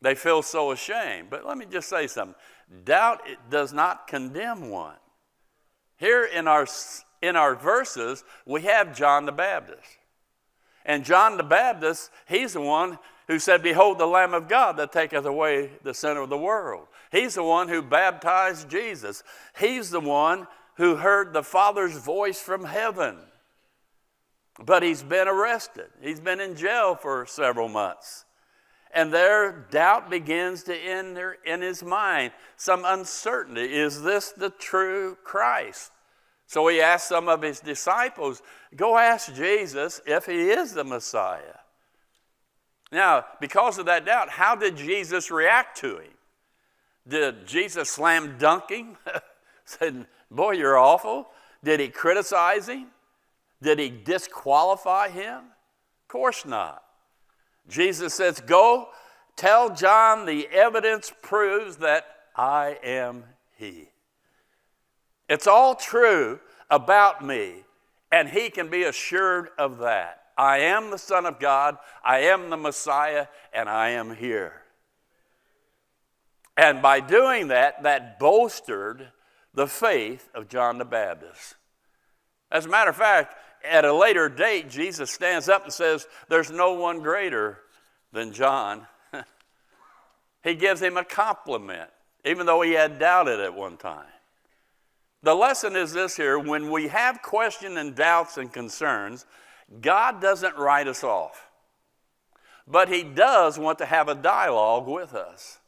they 0.00 0.16
feel 0.16 0.42
so 0.42 0.72
ashamed. 0.72 1.30
But 1.30 1.46
let 1.46 1.56
me 1.56 1.66
just 1.70 1.88
say 1.88 2.08
something 2.08 2.34
doubt 2.84 3.20
does 3.48 3.72
not 3.72 4.08
condemn 4.08 4.70
one. 4.70 4.96
Here 5.96 6.24
in 6.24 6.48
our, 6.48 6.66
in 7.26 7.36
our 7.36 7.54
verses, 7.54 8.24
we 8.46 8.62
have 8.62 8.96
John 8.96 9.26
the 9.26 9.32
Baptist. 9.32 9.98
And 10.84 11.04
John 11.04 11.36
the 11.36 11.42
Baptist, 11.42 12.10
he's 12.26 12.52
the 12.52 12.60
one 12.60 12.98
who 13.26 13.38
said, 13.38 13.62
Behold 13.62 13.98
the 13.98 14.06
Lamb 14.06 14.34
of 14.34 14.48
God 14.48 14.76
that 14.76 14.92
taketh 14.92 15.24
away 15.24 15.70
the 15.82 15.94
sin 15.94 16.16
of 16.16 16.28
the 16.28 16.38
world. 16.38 16.86
He's 17.10 17.34
the 17.34 17.42
one 17.42 17.68
who 17.68 17.80
baptized 17.80 18.68
Jesus. 18.68 19.22
He's 19.58 19.90
the 19.90 20.00
one 20.00 20.46
who 20.76 20.96
heard 20.96 21.32
the 21.32 21.42
Father's 21.42 21.96
voice 21.96 22.40
from 22.40 22.64
heaven. 22.64 23.16
But 24.62 24.82
he's 24.82 25.02
been 25.02 25.28
arrested, 25.28 25.88
he's 26.00 26.20
been 26.20 26.40
in 26.40 26.54
jail 26.54 26.94
for 26.94 27.26
several 27.26 27.68
months. 27.68 28.24
And 28.92 29.12
there, 29.12 29.66
doubt 29.72 30.08
begins 30.08 30.62
to 30.64 30.76
enter 30.76 31.36
in 31.44 31.62
his 31.62 31.82
mind. 31.82 32.30
Some 32.56 32.84
uncertainty. 32.86 33.74
Is 33.74 34.02
this 34.02 34.30
the 34.30 34.50
true 34.50 35.18
Christ? 35.24 35.90
So 36.46 36.68
he 36.68 36.80
asked 36.80 37.08
some 37.08 37.28
of 37.28 37.42
his 37.42 37.60
disciples, 37.60 38.42
Go 38.76 38.98
ask 38.98 39.34
Jesus 39.34 40.00
if 40.06 40.26
he 40.26 40.50
is 40.50 40.72
the 40.72 40.84
Messiah. 40.84 41.58
Now, 42.92 43.24
because 43.40 43.78
of 43.78 43.86
that 43.86 44.06
doubt, 44.06 44.30
how 44.30 44.54
did 44.54 44.76
Jesus 44.76 45.30
react 45.30 45.78
to 45.78 45.98
him? 45.98 46.12
Did 47.06 47.46
Jesus 47.46 47.90
slam 47.90 48.36
dunk 48.38 48.70
him? 48.70 48.96
Said, 49.64 50.06
Boy, 50.30 50.52
you're 50.52 50.78
awful. 50.78 51.28
Did 51.62 51.80
he 51.80 51.88
criticize 51.88 52.68
him? 52.68 52.88
Did 53.62 53.78
he 53.78 53.88
disqualify 53.88 55.08
him? 55.08 55.38
Of 55.38 56.08
course 56.08 56.44
not. 56.44 56.82
Jesus 57.68 58.14
says, 58.14 58.40
Go 58.40 58.88
tell 59.36 59.74
John 59.74 60.26
the 60.26 60.46
evidence 60.48 61.12
proves 61.22 61.78
that 61.78 62.06
I 62.36 62.78
am 62.82 63.24
he. 63.56 63.88
It's 65.28 65.46
all 65.46 65.74
true 65.74 66.40
about 66.70 67.24
me, 67.24 67.64
and 68.12 68.28
he 68.28 68.50
can 68.50 68.68
be 68.68 68.84
assured 68.84 69.48
of 69.58 69.78
that. 69.78 70.20
I 70.36 70.58
am 70.58 70.90
the 70.90 70.98
Son 70.98 71.26
of 71.26 71.38
God, 71.38 71.78
I 72.04 72.20
am 72.20 72.50
the 72.50 72.56
Messiah, 72.56 73.28
and 73.52 73.68
I 73.68 73.90
am 73.90 74.16
here. 74.16 74.62
And 76.56 76.82
by 76.82 77.00
doing 77.00 77.48
that, 77.48 77.82
that 77.82 78.18
bolstered 78.18 79.12
the 79.54 79.66
faith 79.66 80.28
of 80.34 80.48
John 80.48 80.78
the 80.78 80.84
Baptist. 80.84 81.56
As 82.50 82.66
a 82.66 82.68
matter 82.68 82.90
of 82.90 82.96
fact, 82.96 83.36
at 83.64 83.84
a 83.84 83.92
later 83.92 84.28
date, 84.28 84.68
Jesus 84.68 85.10
stands 85.10 85.48
up 85.48 85.64
and 85.64 85.72
says, 85.72 86.06
There's 86.28 86.50
no 86.50 86.74
one 86.74 87.00
greater 87.00 87.60
than 88.12 88.32
John. 88.32 88.86
he 90.44 90.54
gives 90.54 90.82
him 90.82 90.96
a 90.96 91.04
compliment, 91.04 91.90
even 92.24 92.46
though 92.46 92.62
he 92.62 92.72
had 92.72 92.98
doubted 92.98 93.40
at 93.40 93.54
one 93.54 93.76
time. 93.76 94.06
The 95.24 95.34
lesson 95.34 95.74
is 95.74 95.94
this 95.94 96.16
here 96.18 96.38
when 96.38 96.70
we 96.70 96.88
have 96.88 97.22
questions 97.22 97.78
and 97.78 97.94
doubts 97.94 98.36
and 98.36 98.52
concerns, 98.52 99.24
God 99.80 100.20
doesn't 100.20 100.54
write 100.58 100.86
us 100.86 101.02
off, 101.02 101.48
but 102.68 102.90
He 102.90 103.02
does 103.02 103.58
want 103.58 103.78
to 103.78 103.86
have 103.86 104.08
a 104.08 104.14
dialogue 104.14 104.86
with 104.86 105.14
us. 105.14 105.60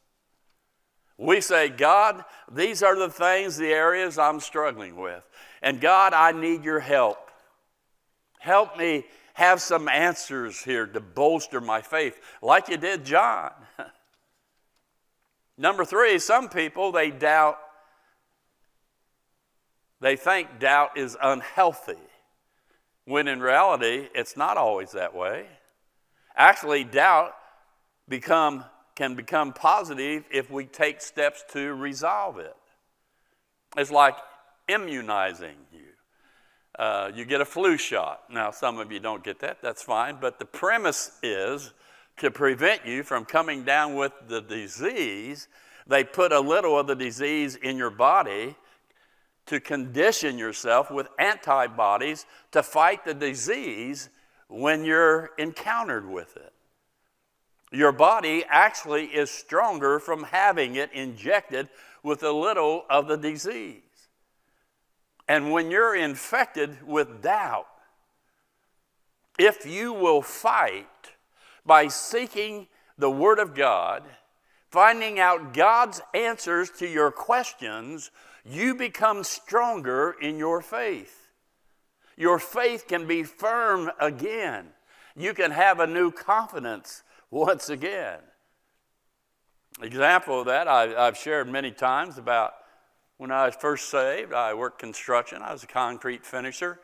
We 1.16 1.40
say, 1.40 1.70
God, 1.70 2.22
these 2.52 2.82
are 2.82 2.98
the 2.98 3.08
things, 3.08 3.56
the 3.56 3.72
areas 3.72 4.18
I'm 4.18 4.40
struggling 4.40 4.94
with. 4.94 5.26
And 5.62 5.80
God, 5.80 6.12
I 6.12 6.32
need 6.32 6.62
your 6.62 6.80
help. 6.80 7.30
Help 8.38 8.76
me 8.76 9.06
have 9.32 9.62
some 9.62 9.88
answers 9.88 10.62
here 10.62 10.86
to 10.86 11.00
bolster 11.00 11.62
my 11.62 11.80
faith, 11.80 12.20
like 12.42 12.68
you 12.68 12.76
did 12.76 13.06
John. 13.06 13.52
Number 15.56 15.86
three, 15.86 16.18
some 16.18 16.50
people, 16.50 16.92
they 16.92 17.10
doubt 17.10 17.58
they 20.00 20.16
think 20.16 20.58
doubt 20.58 20.96
is 20.96 21.16
unhealthy, 21.22 21.94
when 23.04 23.28
in 23.28 23.40
reality, 23.40 24.08
it's 24.14 24.36
not 24.36 24.56
always 24.56 24.92
that 24.92 25.14
way. 25.14 25.46
Actually, 26.36 26.84
doubt 26.84 27.32
become, 28.08 28.64
can 28.94 29.14
become 29.14 29.52
positive 29.52 30.24
if 30.30 30.50
we 30.50 30.66
take 30.66 31.00
steps 31.00 31.44
to 31.52 31.74
resolve 31.74 32.38
it. 32.38 32.56
It's 33.76 33.90
like 33.90 34.16
immunizing 34.68 35.56
you. 35.72 35.80
Uh, 36.78 37.10
you 37.14 37.24
get 37.24 37.40
a 37.40 37.44
flu 37.44 37.78
shot. 37.78 38.24
Now, 38.30 38.50
some 38.50 38.78
of 38.78 38.92
you 38.92 39.00
don't 39.00 39.24
get 39.24 39.38
that, 39.40 39.62
that's 39.62 39.82
fine, 39.82 40.18
but 40.20 40.38
the 40.38 40.44
premise 40.44 41.12
is 41.22 41.72
to 42.18 42.30
prevent 42.30 42.84
you 42.86 43.02
from 43.02 43.24
coming 43.24 43.64
down 43.64 43.94
with 43.94 44.12
the 44.28 44.40
disease, 44.40 45.48
they 45.86 46.04
put 46.04 46.32
a 46.32 46.40
little 46.40 46.78
of 46.78 46.86
the 46.86 46.94
disease 46.94 47.56
in 47.56 47.76
your 47.76 47.90
body 47.90 48.56
to 49.46 49.60
condition 49.60 50.38
yourself 50.38 50.90
with 50.90 51.08
antibodies 51.18 52.26
to 52.52 52.62
fight 52.62 53.04
the 53.04 53.14
disease 53.14 54.08
when 54.48 54.84
you're 54.84 55.30
encountered 55.38 56.08
with 56.08 56.36
it. 56.36 56.52
Your 57.72 57.92
body 57.92 58.44
actually 58.48 59.06
is 59.06 59.30
stronger 59.30 59.98
from 59.98 60.24
having 60.24 60.76
it 60.76 60.92
injected 60.92 61.68
with 62.02 62.22
a 62.22 62.30
little 62.30 62.84
of 62.88 63.08
the 63.08 63.16
disease. 63.16 63.82
And 65.28 65.50
when 65.50 65.70
you're 65.70 65.96
infected 65.96 66.86
with 66.86 67.22
doubt, 67.22 67.66
if 69.38 69.66
you 69.66 69.92
will 69.92 70.22
fight 70.22 70.86
by 71.64 71.88
seeking 71.88 72.68
the 72.96 73.10
Word 73.10 73.38
of 73.38 73.54
God, 73.54 74.04
finding 74.70 75.18
out 75.18 75.52
God's 75.52 76.00
answers 76.14 76.70
to 76.78 76.86
your 76.88 77.10
questions, 77.10 78.10
you 78.48 78.74
become 78.74 79.24
stronger 79.24 80.14
in 80.20 80.38
your 80.38 80.62
faith. 80.62 81.28
Your 82.16 82.38
faith 82.38 82.86
can 82.88 83.06
be 83.06 83.22
firm 83.22 83.90
again. 84.00 84.68
You 85.16 85.34
can 85.34 85.50
have 85.50 85.80
a 85.80 85.86
new 85.86 86.10
confidence 86.10 87.02
once 87.30 87.68
again. 87.68 88.20
Example 89.82 90.40
of 90.40 90.46
that 90.46 90.68
I, 90.68 90.86
have 91.04 91.16
shared 91.16 91.48
many 91.48 91.70
times 91.70 92.16
about 92.16 92.54
when 93.18 93.30
I 93.30 93.46
was 93.46 93.56
first 93.56 93.90
saved. 93.90 94.32
I 94.32 94.54
worked 94.54 94.78
construction. 94.78 95.42
I 95.42 95.52
was 95.52 95.64
a 95.64 95.66
concrete 95.66 96.24
finisher, 96.24 96.80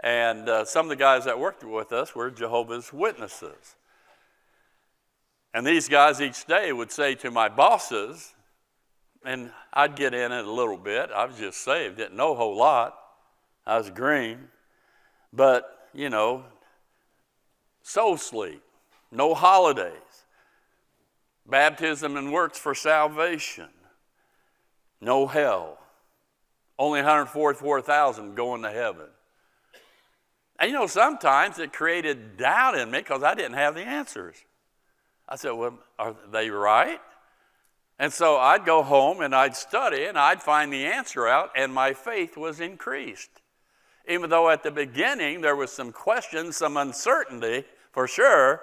and 0.00 0.48
uh, 0.48 0.64
some 0.64 0.86
of 0.86 0.90
the 0.90 0.96
guys 0.96 1.24
that 1.24 1.38
worked 1.38 1.64
with 1.64 1.92
us 1.92 2.14
were 2.14 2.30
Jehovah's 2.30 2.92
Witnesses. 2.92 3.76
And 5.54 5.66
these 5.66 5.88
guys 5.88 6.20
each 6.20 6.44
day 6.44 6.72
would 6.72 6.92
say 6.92 7.14
to 7.16 7.30
my 7.30 7.48
bosses, 7.48 8.34
and 9.26 9.50
I'd 9.72 9.96
get 9.96 10.14
in 10.14 10.32
it 10.32 10.44
a 10.44 10.50
little 10.50 10.76
bit. 10.76 11.10
I 11.10 11.24
was 11.24 11.36
just 11.36 11.62
saved, 11.62 11.96
didn't 11.96 12.16
know 12.16 12.32
a 12.32 12.36
whole 12.36 12.56
lot. 12.56 12.96
I 13.66 13.76
was 13.76 13.90
green. 13.90 14.48
But, 15.32 15.88
you 15.92 16.08
know, 16.08 16.44
soul 17.82 18.16
sleep, 18.16 18.62
no 19.10 19.34
holidays, 19.34 19.92
baptism 21.44 22.16
and 22.16 22.32
works 22.32 22.58
for 22.58 22.74
salvation, 22.74 23.68
no 25.00 25.26
hell, 25.26 25.78
only 26.78 27.00
144,000 27.00 28.34
going 28.34 28.62
to 28.62 28.70
heaven. 28.70 29.08
And 30.58 30.70
you 30.70 30.76
know, 30.76 30.86
sometimes 30.86 31.58
it 31.58 31.72
created 31.72 32.36
doubt 32.36 32.78
in 32.78 32.90
me 32.90 32.98
because 32.98 33.22
I 33.22 33.34
didn't 33.34 33.54
have 33.54 33.74
the 33.74 33.82
answers. 33.82 34.36
I 35.28 35.36
said, 35.36 35.50
Well, 35.50 35.78
are 35.98 36.14
they 36.32 36.48
right? 36.48 37.00
And 37.98 38.12
so 38.12 38.36
I'd 38.36 38.66
go 38.66 38.82
home 38.82 39.20
and 39.20 39.34
I'd 39.34 39.56
study 39.56 40.04
and 40.04 40.18
I'd 40.18 40.42
find 40.42 40.72
the 40.72 40.84
answer 40.84 41.26
out, 41.26 41.50
and 41.56 41.72
my 41.72 41.94
faith 41.94 42.36
was 42.36 42.60
increased. 42.60 43.30
Even 44.08 44.30
though 44.30 44.50
at 44.50 44.62
the 44.62 44.70
beginning 44.70 45.40
there 45.40 45.56
was 45.56 45.72
some 45.72 45.92
questions, 45.92 46.56
some 46.56 46.76
uncertainty 46.76 47.64
for 47.92 48.06
sure, 48.06 48.60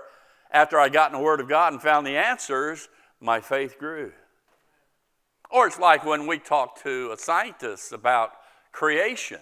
after 0.52 0.80
I 0.80 0.90
got 0.90 1.12
in 1.12 1.18
the 1.18 1.24
Word 1.24 1.40
of 1.40 1.50
God 1.50 1.74
and 1.74 1.82
found 1.82 2.06
the 2.06 2.16
answers, 2.16 2.88
my 3.20 3.42
faith 3.42 3.80
grew. 3.80 4.12
Or 5.50 5.68
it's 5.68 5.80
like 5.80 6.06
when 6.06 6.28
we 6.28 6.38
talk 6.38 6.82
to 6.84 7.12
a 7.12 7.18
scientist 7.18 7.92
about 7.92 8.32
creation, 8.72 9.42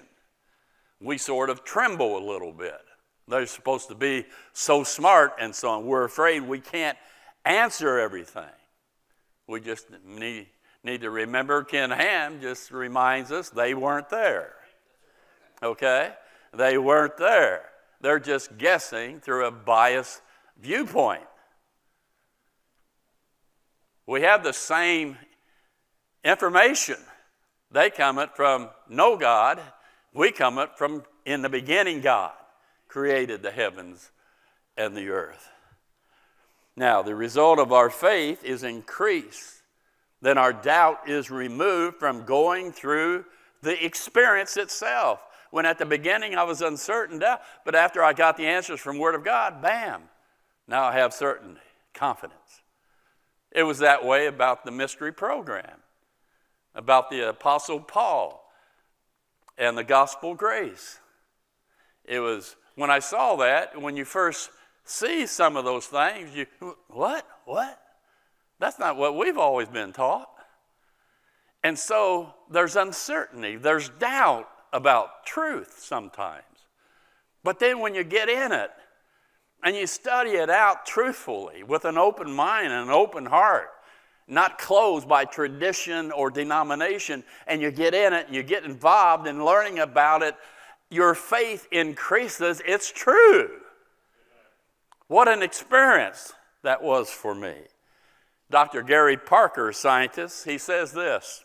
we 1.02 1.18
sort 1.18 1.50
of 1.50 1.64
tremble 1.64 2.18
a 2.18 2.24
little 2.26 2.54
bit. 2.54 2.80
They're 3.28 3.46
supposed 3.46 3.90
to 3.90 3.96
be 3.96 4.26
so 4.54 4.84
smart 4.84 5.34
and 5.40 5.54
so 5.54 5.70
on. 5.70 5.86
We're 5.86 6.04
afraid 6.04 6.44
we 6.44 6.60
can't 6.60 6.98
answer 7.46 8.00
everything. 8.00 8.44
We 9.52 9.60
just 9.60 9.88
need, 10.08 10.48
need 10.82 11.02
to 11.02 11.10
remember 11.10 11.66
Ken 11.66 11.92
Ham 11.92 12.40
just 12.40 12.72
reminds 12.72 13.34
us 13.34 13.50
they 13.50 13.74
weren't 13.74 14.10
there. 14.10 14.54
Okay? 15.62 16.14
They 16.54 16.78
weren't 16.78 17.18
there. 17.18 17.64
They're 18.00 18.18
just 18.18 18.58
guessing 18.58 19.20
through 19.20 19.46
a 19.48 19.52
biased 19.52 20.22
viewpoint. 20.58 21.26
We 24.08 24.22
have 24.22 24.42
the 24.42 24.54
same 24.54 25.18
information. 26.24 26.96
They 27.72 27.90
come 27.90 28.20
it 28.20 28.30
from 28.38 28.70
no 28.88 29.18
God. 29.18 29.60
We 30.14 30.32
come 30.32 30.60
it 30.60 30.78
from 30.78 31.04
in 31.26 31.42
the 31.42 31.50
beginning 31.50 32.00
God 32.00 32.32
created 32.88 33.44
the 33.44 33.52
heavens 33.52 34.12
and 34.78 34.96
the 34.96 35.10
earth. 35.10 35.50
Now, 36.76 37.02
the 37.02 37.16
result 37.16 37.60
of 37.60 37.74
our 37.74 37.90
faith 37.90 38.44
is 38.44 38.64
increase. 38.64 39.62
Then 40.22 40.38
our 40.38 40.54
doubt 40.54 41.10
is 41.10 41.30
removed 41.30 41.98
from 41.98 42.26
going 42.26 42.72
through 42.72 43.26
the 43.62 43.84
experience 43.84 44.58
itself. 44.58 45.20
When 45.52 45.66
at 45.66 45.78
the 45.78 45.86
beginning 45.86 46.36
I 46.36 46.44
was 46.44 46.62
uncertain, 46.62 47.20
doubt, 47.20 47.42
but 47.66 47.76
after 47.76 48.04
I 48.04 48.14
got 48.14 48.38
the 48.38 48.48
answers 48.48 48.80
from 48.80 48.98
Word 48.98 49.16
of 49.16 49.26
God, 49.26 49.62
bam, 49.62 50.04
now 50.68 50.84
I 50.84 50.94
have 50.94 51.14
certainty, 51.14 51.60
confidence. 51.94 52.62
It 53.52 53.64
was 53.64 53.80
that 53.80 54.06
way 54.06 54.28
about 54.28 54.64
the 54.64 54.72
mystery 54.72 55.12
program, 55.12 55.80
about 56.74 57.10
the 57.10 57.28
Apostle 57.30 57.82
Paul 57.82 58.50
and 59.58 59.78
the 59.78 59.84
gospel 59.84 60.36
grace. 60.36 61.00
It 62.06 62.20
was 62.20 62.56
when 62.76 62.90
I 62.90 63.00
saw 63.00 63.36
that, 63.38 63.80
when 63.80 63.98
you 63.98 64.06
first 64.06 64.50
see 64.84 65.26
some 65.26 65.56
of 65.56 65.65
those 65.65 65.88
things, 65.88 66.36
you, 66.36 66.46
what? 66.89 67.26
What? 67.46 67.80
That's 68.60 68.80
not 68.80 68.98
what 68.98 69.17
we've 69.17 69.38
always 69.38 69.67
been 69.67 69.91
taught. 69.91 70.30
And 71.63 71.78
so 71.78 72.34
there's 72.50 72.76
uncertainty, 72.76 73.56
there's 73.56 73.89
doubt 73.89 74.50
about 74.74 75.26
truth 75.26 75.80
sometimes. 75.80 76.44
But 77.44 77.60
then 77.60 77.80
when 77.80 77.96
you 77.96 78.04
get 78.04 78.30
in 78.30 78.52
it 78.52 78.72
and 79.63 79.76
you 79.76 79.88
study 79.88 80.32
it 80.32 80.50
out 80.50 80.86
truthfully 80.86 81.63
with 81.63 81.86
an 81.86 81.98
open 81.98 82.32
mind 82.32 82.72
and 82.72 82.89
an 82.89 82.89
open 82.89 83.26
heart, 83.26 83.70
not 84.28 84.58
closed 84.58 85.08
by 85.08 85.26
tradition 85.26 86.12
or 86.12 86.30
denomination, 86.32 87.24
and 87.48 87.62
you 87.62 87.72
get 87.72 87.94
in 87.94 88.13
it 88.13 88.28
and 88.28 88.36
you 88.36 88.44
get 88.44 88.63
involved 88.63 89.28
in 89.28 89.44
learning 89.44 89.80
about 89.80 90.24
it, 90.24 90.36
your 90.89 91.13
faith 91.13 91.67
increases. 91.72 92.62
It's 92.65 92.91
true. 92.91 93.61
What 95.12 95.28
an 95.28 95.43
experience 95.43 96.32
that 96.63 96.82
was 96.82 97.10
for 97.10 97.36
me. 97.36 97.56
Dr. 98.50 98.82
Gary 98.82 99.17
Parker, 99.17 99.74
scientist, 99.74 100.45
he 100.45 100.57
says 100.57 100.93
this 100.93 101.43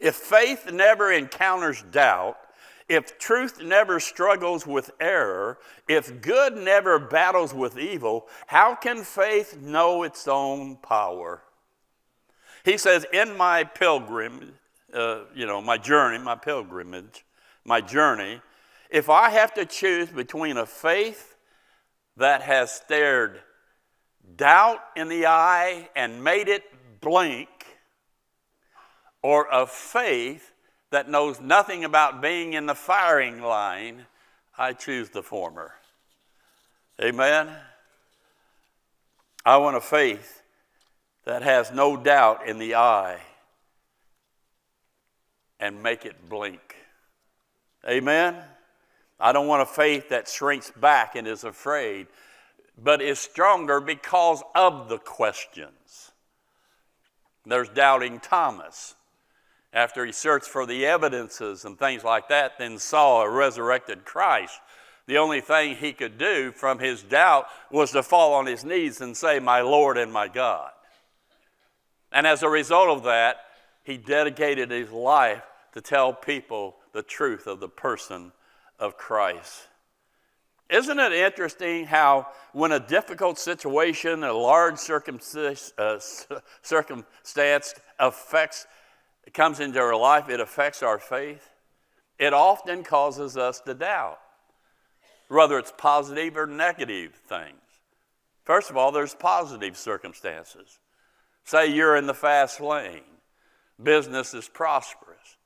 If 0.00 0.16
faith 0.16 0.72
never 0.72 1.12
encounters 1.12 1.84
doubt, 1.92 2.36
if 2.88 3.18
truth 3.18 3.62
never 3.62 4.00
struggles 4.00 4.66
with 4.66 4.90
error, 4.98 5.58
if 5.86 6.20
good 6.20 6.56
never 6.56 6.98
battles 6.98 7.54
with 7.54 7.78
evil, 7.78 8.26
how 8.48 8.74
can 8.74 9.04
faith 9.04 9.56
know 9.60 10.02
its 10.02 10.26
own 10.26 10.74
power? 10.74 11.44
He 12.64 12.78
says, 12.78 13.06
In 13.12 13.36
my 13.36 13.62
pilgrim, 13.62 14.54
uh, 14.92 15.20
you 15.36 15.46
know, 15.46 15.62
my 15.62 15.78
journey, 15.78 16.18
my 16.18 16.34
pilgrimage, 16.34 17.24
my 17.64 17.80
journey, 17.80 18.40
if 18.90 19.08
I 19.08 19.30
have 19.30 19.54
to 19.54 19.64
choose 19.64 20.08
between 20.08 20.56
a 20.56 20.66
faith 20.66 21.35
that 22.16 22.42
has 22.42 22.70
stared 22.72 23.40
doubt 24.36 24.80
in 24.96 25.08
the 25.08 25.26
eye 25.26 25.88
and 25.94 26.22
made 26.22 26.48
it 26.48 26.64
blink, 27.00 27.48
or 29.22 29.48
a 29.50 29.66
faith 29.66 30.52
that 30.90 31.08
knows 31.08 31.40
nothing 31.40 31.84
about 31.84 32.22
being 32.22 32.52
in 32.52 32.66
the 32.66 32.74
firing 32.74 33.40
line, 33.40 34.06
I 34.56 34.72
choose 34.72 35.10
the 35.10 35.22
former. 35.22 35.72
Amen? 37.00 37.48
I 39.44 39.58
want 39.58 39.76
a 39.76 39.80
faith 39.80 40.42
that 41.24 41.42
has 41.42 41.70
no 41.70 41.96
doubt 41.96 42.48
in 42.48 42.58
the 42.58 42.76
eye 42.76 43.20
and 45.60 45.82
make 45.82 46.06
it 46.06 46.28
blink. 46.28 46.76
Amen? 47.88 48.36
I 49.18 49.32
don't 49.32 49.46
want 49.46 49.62
a 49.62 49.66
faith 49.66 50.10
that 50.10 50.28
shrinks 50.28 50.70
back 50.70 51.16
and 51.16 51.26
is 51.26 51.44
afraid, 51.44 52.06
but 52.76 53.00
is 53.00 53.18
stronger 53.18 53.80
because 53.80 54.42
of 54.54 54.88
the 54.88 54.98
questions. 54.98 56.12
There's 57.46 57.68
doubting 57.68 58.20
Thomas. 58.20 58.94
After 59.72 60.04
he 60.04 60.12
searched 60.12 60.46
for 60.46 60.66
the 60.66 60.86
evidences 60.86 61.64
and 61.64 61.78
things 61.78 62.02
like 62.04 62.28
that, 62.28 62.58
then 62.58 62.78
saw 62.78 63.22
a 63.22 63.30
resurrected 63.30 64.04
Christ. 64.04 64.58
The 65.06 65.18
only 65.18 65.40
thing 65.40 65.76
he 65.76 65.92
could 65.92 66.18
do 66.18 66.50
from 66.52 66.78
his 66.78 67.02
doubt 67.02 67.46
was 67.70 67.92
to 67.92 68.02
fall 68.02 68.34
on 68.34 68.46
his 68.46 68.64
knees 68.64 69.00
and 69.00 69.16
say, 69.16 69.38
My 69.38 69.60
Lord 69.60 69.96
and 69.96 70.12
my 70.12 70.28
God. 70.28 70.70
And 72.10 72.26
as 72.26 72.42
a 72.42 72.48
result 72.48 72.88
of 72.88 73.04
that, 73.04 73.36
he 73.84 73.96
dedicated 73.96 74.70
his 74.70 74.90
life 74.90 75.42
to 75.74 75.80
tell 75.80 76.12
people 76.12 76.76
the 76.92 77.02
truth 77.02 77.46
of 77.46 77.60
the 77.60 77.68
person 77.68 78.32
of 78.78 78.96
Christ. 78.96 79.68
Isn't 80.68 80.98
it 80.98 81.12
interesting 81.12 81.84
how, 81.84 82.26
when 82.52 82.72
a 82.72 82.80
difficult 82.80 83.38
situation, 83.38 84.24
a 84.24 84.32
large 84.32 84.78
circumstance, 84.78 85.72
uh, 85.78 86.00
circumstance 86.62 87.74
affects, 88.00 88.66
comes 89.32 89.60
into 89.60 89.78
our 89.78 89.96
life, 89.96 90.28
it 90.28 90.40
affects 90.40 90.82
our 90.82 90.98
faith? 90.98 91.48
It 92.18 92.32
often 92.32 92.82
causes 92.82 93.36
us 93.36 93.60
to 93.60 93.74
doubt, 93.74 94.18
whether 95.28 95.56
it's 95.58 95.72
positive 95.76 96.36
or 96.36 96.46
negative 96.46 97.14
things. 97.28 97.60
First 98.42 98.70
of 98.70 98.76
all, 98.76 98.90
there's 98.90 99.14
positive 99.14 99.76
circumstances. 99.76 100.80
Say 101.44 101.68
you're 101.68 101.96
in 101.96 102.06
the 102.06 102.14
fast 102.14 102.60
lane, 102.60 103.02
business 103.80 104.34
is 104.34 104.48
prosperous, 104.48 105.36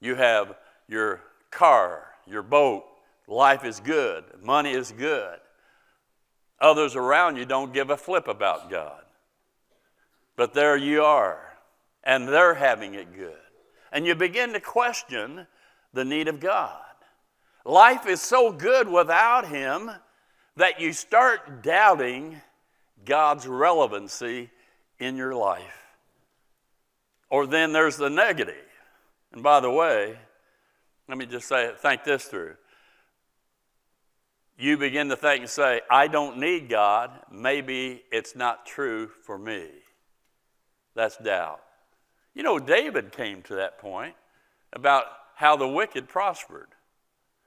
you 0.00 0.16
have 0.16 0.56
your 0.88 1.20
car, 1.52 2.07
your 2.28 2.42
boat, 2.42 2.84
life 3.26 3.64
is 3.64 3.80
good, 3.80 4.24
money 4.42 4.72
is 4.72 4.92
good. 4.92 5.38
Others 6.60 6.96
around 6.96 7.36
you 7.36 7.44
don't 7.44 7.72
give 7.72 7.90
a 7.90 7.96
flip 7.96 8.28
about 8.28 8.70
God. 8.70 9.02
But 10.36 10.54
there 10.54 10.76
you 10.76 11.02
are, 11.02 11.40
and 12.04 12.28
they're 12.28 12.54
having 12.54 12.94
it 12.94 13.14
good. 13.16 13.36
And 13.92 14.06
you 14.06 14.14
begin 14.14 14.52
to 14.52 14.60
question 14.60 15.46
the 15.92 16.04
need 16.04 16.28
of 16.28 16.40
God. 16.40 16.80
Life 17.64 18.06
is 18.06 18.20
so 18.20 18.52
good 18.52 18.88
without 18.88 19.48
Him 19.48 19.90
that 20.56 20.80
you 20.80 20.92
start 20.92 21.62
doubting 21.62 22.40
God's 23.04 23.46
relevancy 23.46 24.50
in 24.98 25.16
your 25.16 25.34
life. 25.34 25.86
Or 27.30 27.46
then 27.46 27.72
there's 27.72 27.96
the 27.96 28.10
negative. 28.10 28.54
And 29.32 29.42
by 29.42 29.60
the 29.60 29.70
way, 29.70 30.18
let 31.08 31.18
me 31.18 31.26
just 31.26 31.48
say 31.48 31.72
think 31.78 32.04
this 32.04 32.24
through. 32.24 32.54
You 34.58 34.76
begin 34.76 35.08
to 35.08 35.16
think 35.16 35.42
and 35.42 35.50
say, 35.50 35.80
I 35.90 36.08
don't 36.08 36.38
need 36.38 36.68
God. 36.68 37.10
Maybe 37.30 38.02
it's 38.10 38.34
not 38.34 38.66
true 38.66 39.08
for 39.22 39.38
me. 39.38 39.66
That's 40.94 41.16
doubt. 41.16 41.60
You 42.34 42.42
know, 42.42 42.58
David 42.58 43.12
came 43.12 43.42
to 43.42 43.54
that 43.54 43.78
point 43.78 44.14
about 44.72 45.04
how 45.36 45.56
the 45.56 45.68
wicked 45.68 46.08
prospered. 46.08 46.68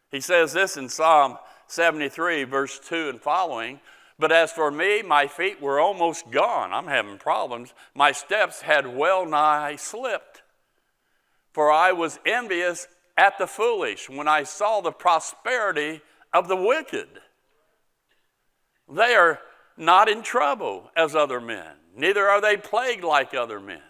He 0.09 0.21
says 0.21 0.53
this 0.53 0.77
in 0.77 0.89
Psalm 0.89 1.37
73, 1.67 2.45
verse 2.45 2.79
2 2.79 3.09
and 3.09 3.21
following 3.21 3.81
but 4.21 4.31
as 4.31 4.51
for 4.51 4.69
me, 4.69 5.01
my 5.01 5.25
feet 5.25 5.59
were 5.59 5.79
almost 5.79 6.29
gone. 6.29 6.71
I'm 6.71 6.85
having 6.85 7.17
problems. 7.17 7.73
My 7.95 8.11
steps 8.11 8.61
had 8.61 8.95
well 8.95 9.25
nigh 9.25 9.77
slipped. 9.77 10.43
For 11.53 11.71
I 11.71 11.91
was 11.91 12.19
envious 12.23 12.87
at 13.17 13.37
the 13.37 13.47
foolish 13.47 14.09
when 14.09 14.27
I 14.27 14.43
saw 14.43 14.81
the 14.81 14.91
prosperity 14.91 16.01
of 16.33 16.47
the 16.47 16.55
wicked. 16.55 17.07
They 18.89 19.15
are 19.15 19.39
not 19.77 20.09
in 20.09 20.21
trouble 20.21 20.91
as 20.95 21.15
other 21.15 21.41
men, 21.41 21.73
neither 21.95 22.27
are 22.27 22.41
they 22.41 22.57
plagued 22.57 23.03
like 23.03 23.33
other 23.33 23.59
men. 23.59 23.81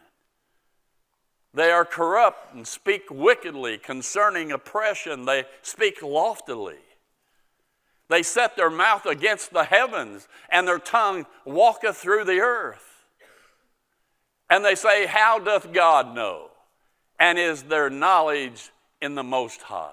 They 1.54 1.72
are 1.72 1.84
corrupt 1.84 2.54
and 2.54 2.66
speak 2.66 3.04
wickedly 3.10 3.78
concerning 3.78 4.52
oppression, 4.52 5.26
they 5.26 5.46
speak 5.62 6.02
loftily. 6.02 6.78
They 8.10 8.24
set 8.24 8.58
their 8.58 8.70
mouth 8.70 9.06
against 9.06 9.52
the 9.52 9.64
heavens, 9.64 10.28
and 10.50 10.68
their 10.68 10.80
tongue 10.80 11.26
walketh 11.46 11.98
through 11.98 12.26
the 12.26 12.40
earth. 12.40 13.06
And 14.50 14.66
they 14.66 14.76
say, 14.76 15.06
How 15.06 15.40
doth 15.40 15.72
God 15.72 16.14
know? 16.14 16.50
And 17.18 17.40
is 17.40 17.64
their 17.64 17.90
knowledge 17.90 18.72
in 19.02 19.16
the 19.16 19.24
Most 19.24 19.64
High? 19.64 19.92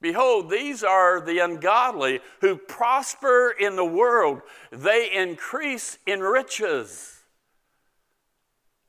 Behold, 0.00 0.50
these 0.50 0.84
are 0.84 1.20
the 1.20 1.38
ungodly 1.38 2.20
who 2.40 2.56
prosper 2.56 3.54
in 3.58 3.76
the 3.76 3.84
world, 3.84 4.42
they 4.70 5.10
increase 5.12 5.98
in 6.06 6.20
riches. 6.20 7.20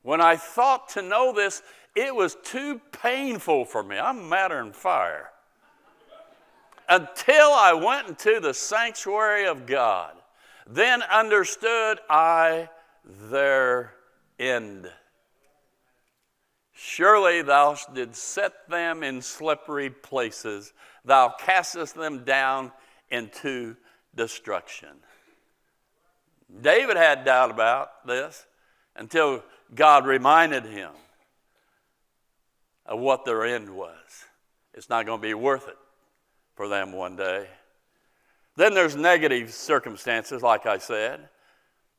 When 0.02 0.20
I 0.20 0.36
thought 0.36 0.90
to 0.90 1.02
know 1.02 1.32
this, 1.32 1.62
it 1.94 2.14
was 2.14 2.36
too 2.44 2.80
painful 2.92 3.64
for 3.64 3.82
me. 3.82 3.98
I'm 3.98 4.28
matter 4.28 4.60
and 4.60 4.74
fire 4.74 5.30
until 6.88 7.52
I 7.52 7.72
went 7.74 8.08
into 8.08 8.40
the 8.40 8.54
sanctuary 8.54 9.46
of 9.46 9.66
God. 9.66 10.14
Then 10.66 11.02
understood 11.02 11.98
I 12.08 12.68
their 13.04 13.94
end. 14.38 14.90
Surely 16.80 17.42
thou 17.42 17.76
didst 17.92 18.22
set 18.22 18.68
them 18.68 19.02
in 19.02 19.20
slippery 19.20 19.90
places, 19.90 20.72
thou 21.04 21.28
castest 21.28 21.96
them 21.96 22.22
down 22.22 22.70
into 23.10 23.74
destruction. 24.14 24.90
David 26.60 26.96
had 26.96 27.24
doubt 27.24 27.50
about 27.50 28.06
this 28.06 28.46
until 28.94 29.42
God 29.74 30.06
reminded 30.06 30.66
him 30.66 30.92
of 32.86 33.00
what 33.00 33.24
their 33.24 33.44
end 33.44 33.68
was. 33.70 34.24
It's 34.72 34.88
not 34.88 35.04
going 35.04 35.20
to 35.20 35.26
be 35.26 35.34
worth 35.34 35.66
it 35.66 35.78
for 36.54 36.68
them 36.68 36.92
one 36.92 37.16
day. 37.16 37.48
Then 38.54 38.72
there's 38.72 38.94
negative 38.94 39.52
circumstances, 39.52 40.42
like 40.42 40.64
I 40.64 40.78
said. 40.78 41.28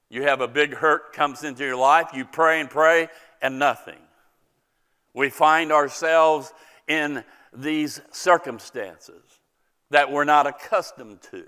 You 0.07 0.23
have 0.23 0.39
a 0.39 0.47
big 0.47 0.73
hurt 0.73 1.11
comes 1.11 1.43
into 1.43 1.65
your 1.65 1.75
life, 1.75 2.11
you 2.13 2.23
pray 2.23 2.61
and 2.61 2.69
pray, 2.69 3.09
and 3.41 3.59
nothing. 3.59 3.99
We 5.13 5.29
find 5.29 5.71
ourselves 5.71 6.53
in 6.87 7.23
these 7.53 8.01
circumstances 8.11 9.39
that 9.89 10.11
we're 10.11 10.23
not 10.23 10.47
accustomed 10.47 11.21
to. 11.31 11.45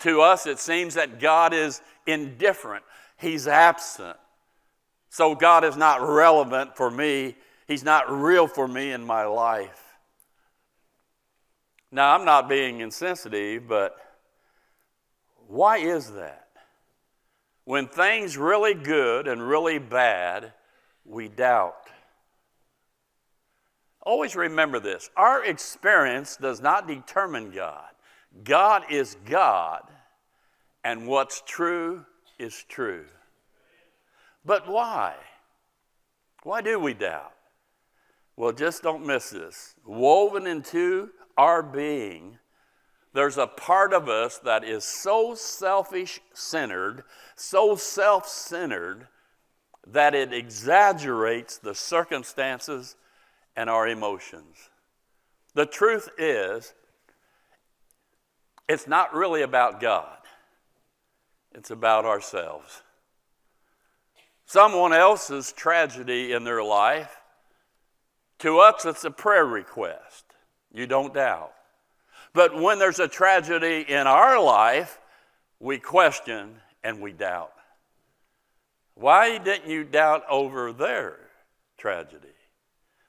To 0.00 0.20
us, 0.20 0.46
it 0.46 0.58
seems 0.58 0.94
that 0.94 1.20
God 1.20 1.54
is 1.54 1.80
indifferent, 2.06 2.84
He's 3.16 3.48
absent. 3.48 4.16
So 5.08 5.34
God 5.34 5.64
is 5.64 5.76
not 5.76 6.06
relevant 6.06 6.76
for 6.76 6.90
me, 6.90 7.36
He's 7.66 7.84
not 7.84 8.10
real 8.10 8.46
for 8.46 8.68
me 8.68 8.92
in 8.92 9.04
my 9.04 9.24
life. 9.24 9.82
Now, 11.90 12.14
I'm 12.14 12.24
not 12.24 12.48
being 12.48 12.80
insensitive, 12.80 13.68
but 13.68 13.96
why 15.46 15.78
is 15.78 16.12
that? 16.12 16.48
When 17.64 17.88
things 17.88 18.36
really 18.36 18.74
good 18.74 19.26
and 19.26 19.40
really 19.40 19.78
bad, 19.78 20.52
we 21.04 21.28
doubt. 21.28 21.88
Always 24.06 24.36
remember 24.36 24.78
this 24.78 25.10
our 25.16 25.44
experience 25.44 26.36
does 26.36 26.62
not 26.62 26.86
determine 26.86 27.50
God. 27.50 27.90
God 28.44 28.84
is 28.88 29.16
God, 29.28 29.82
and 30.84 31.08
what's 31.08 31.42
true 31.44 32.06
is 32.38 32.64
true. 32.68 33.06
But 34.44 34.68
why? 34.68 35.16
Why 36.44 36.60
do 36.60 36.78
we 36.78 36.94
doubt? 36.94 37.32
Well, 38.36 38.52
just 38.52 38.84
don't 38.84 39.04
miss 39.04 39.30
this. 39.30 39.74
Woven 39.84 40.46
into 40.46 41.10
our 41.36 41.62
being, 41.62 42.38
there's 43.12 43.38
a 43.38 43.48
part 43.48 43.92
of 43.92 44.08
us 44.08 44.38
that 44.38 44.62
is 44.62 44.84
so 44.84 45.34
selfish 45.34 46.20
centered, 46.32 47.02
so 47.34 47.74
self 47.74 48.28
centered, 48.28 49.08
that 49.84 50.14
it 50.14 50.32
exaggerates 50.32 51.58
the 51.58 51.74
circumstances 51.74 52.94
and 53.56 53.70
our 53.70 53.88
emotions. 53.88 54.70
The 55.54 55.66
truth 55.66 56.08
is, 56.18 56.74
it's 58.68 58.86
not 58.86 59.14
really 59.14 59.42
about 59.42 59.80
God, 59.80 60.18
it's 61.52 61.70
about 61.70 62.04
ourselves. 62.04 62.82
Someone 64.44 64.92
else's 64.92 65.52
tragedy 65.52 66.32
in 66.32 66.44
their 66.44 66.62
life, 66.62 67.16
to 68.40 68.58
us, 68.58 68.84
it's 68.84 69.04
a 69.04 69.10
prayer 69.10 69.46
request. 69.46 70.24
You 70.72 70.86
don't 70.86 71.14
doubt. 71.14 71.52
But 72.32 72.60
when 72.60 72.78
there's 72.78 73.00
a 73.00 73.08
tragedy 73.08 73.84
in 73.88 74.06
our 74.06 74.40
life, 74.40 75.00
we 75.58 75.78
question 75.78 76.56
and 76.84 77.00
we 77.00 77.12
doubt. 77.12 77.52
Why 78.94 79.38
didn't 79.38 79.70
you 79.70 79.84
doubt 79.84 80.22
over 80.28 80.72
their 80.72 81.18
tragedy? 81.78 82.35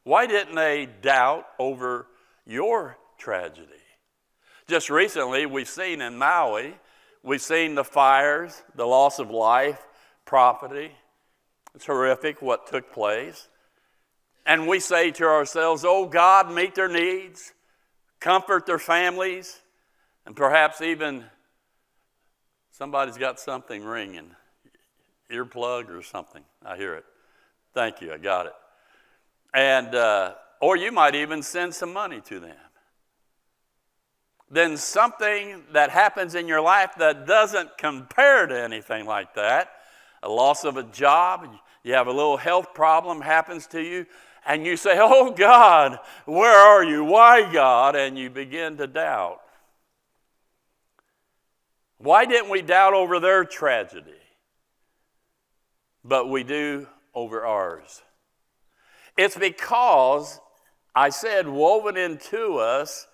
Why 0.08 0.26
didn't 0.26 0.56
they 0.56 0.88
doubt 1.02 1.46
over 1.60 2.08
your 2.46 2.98
tragedy? 3.18 3.68
Just 4.66 4.90
recently, 4.90 5.46
we've 5.46 5.68
seen 5.68 6.00
in 6.00 6.18
Maui, 6.18 6.76
we've 7.24 7.42
seen 7.42 7.76
the 7.76 7.84
fires, 7.84 8.64
the 8.74 8.86
loss 8.86 9.20
of 9.20 9.32
life, 9.32 9.86
property. 10.24 10.94
It's 11.76 11.86
horrific 11.86 12.42
what 12.42 12.68
took 12.68 12.94
place. 12.94 13.50
And 14.46 14.66
we 14.66 14.80
say 14.80 15.12
to 15.12 15.26
ourselves, 15.26 15.84
Oh 15.86 16.06
God, 16.06 16.54
meet 16.54 16.74
their 16.74 16.88
needs, 16.88 17.52
comfort 18.22 18.66
their 18.66 18.80
families, 18.80 19.60
and 20.26 20.38
perhaps 20.38 20.80
even 20.80 21.26
somebody's 22.72 23.18
got 23.18 23.42
something 23.42 23.84
ringing, 23.84 24.32
earplug 25.30 25.90
or 25.90 26.02
something. 26.02 26.46
I 26.66 26.78
hear 26.78 26.96
it. 26.96 27.04
Thank 27.74 28.00
you, 28.00 28.14
I 28.14 28.18
got 28.20 28.46
it. 28.46 28.54
And, 29.58 29.96
uh, 29.96 30.36
or 30.62 30.78
you 30.78 30.92
might 30.92 31.16
even 31.16 31.42
send 31.42 31.74
some 31.74 31.92
money 31.92 32.22
to 32.26 32.40
them. 32.40 32.56
Then 34.52 34.78
something 34.78 35.64
that 35.74 35.90
happens 35.90 36.36
in 36.36 36.48
your 36.48 36.62
life 36.62 36.92
that 37.00 37.26
doesn't 37.26 37.76
compare 37.76 38.46
to 38.46 38.56
anything 38.56 39.08
like 39.08 39.34
that, 39.34 39.72
a 40.22 40.30
loss 40.30 40.64
of 40.64 40.78
a 40.78 40.84
job, 40.84 41.48
you 41.84 41.94
have 41.94 42.06
a 42.06 42.12
little 42.12 42.38
health 42.38 42.76
problem 42.76 43.20
happens 43.20 43.66
to 43.68 43.82
you, 43.82 44.06
and 44.46 44.64
you 44.64 44.78
say, 44.78 44.98
Oh 45.00 45.32
God, 45.32 45.98
where 46.26 46.56
are 46.56 46.84
you? 46.84 47.04
Why, 47.04 47.52
God? 47.52 47.96
And 47.96 48.16
you 48.16 48.30
begin 48.30 48.78
to 48.78 48.86
doubt. 48.86 49.42
Why 51.98 52.26
didn't 52.26 52.52
we 52.52 52.62
doubt 52.62 52.94
over 52.94 53.20
their 53.20 53.44
tragedy? 53.44 54.12
But 56.04 56.30
we 56.30 56.44
do 56.44 56.86
over 57.16 57.44
ours. 57.44 58.04
It's 59.18 59.38
because 59.38 60.40
I 60.96 61.10
said, 61.10 61.48
woven 61.48 61.98
into 61.98 62.58
us 62.58 63.08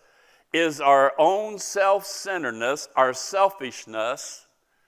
is 0.54 0.80
our 0.80 1.14
own 1.18 1.58
self 1.58 2.06
centeredness, 2.06 2.88
our 2.95 3.14
selfishness, 3.14 4.45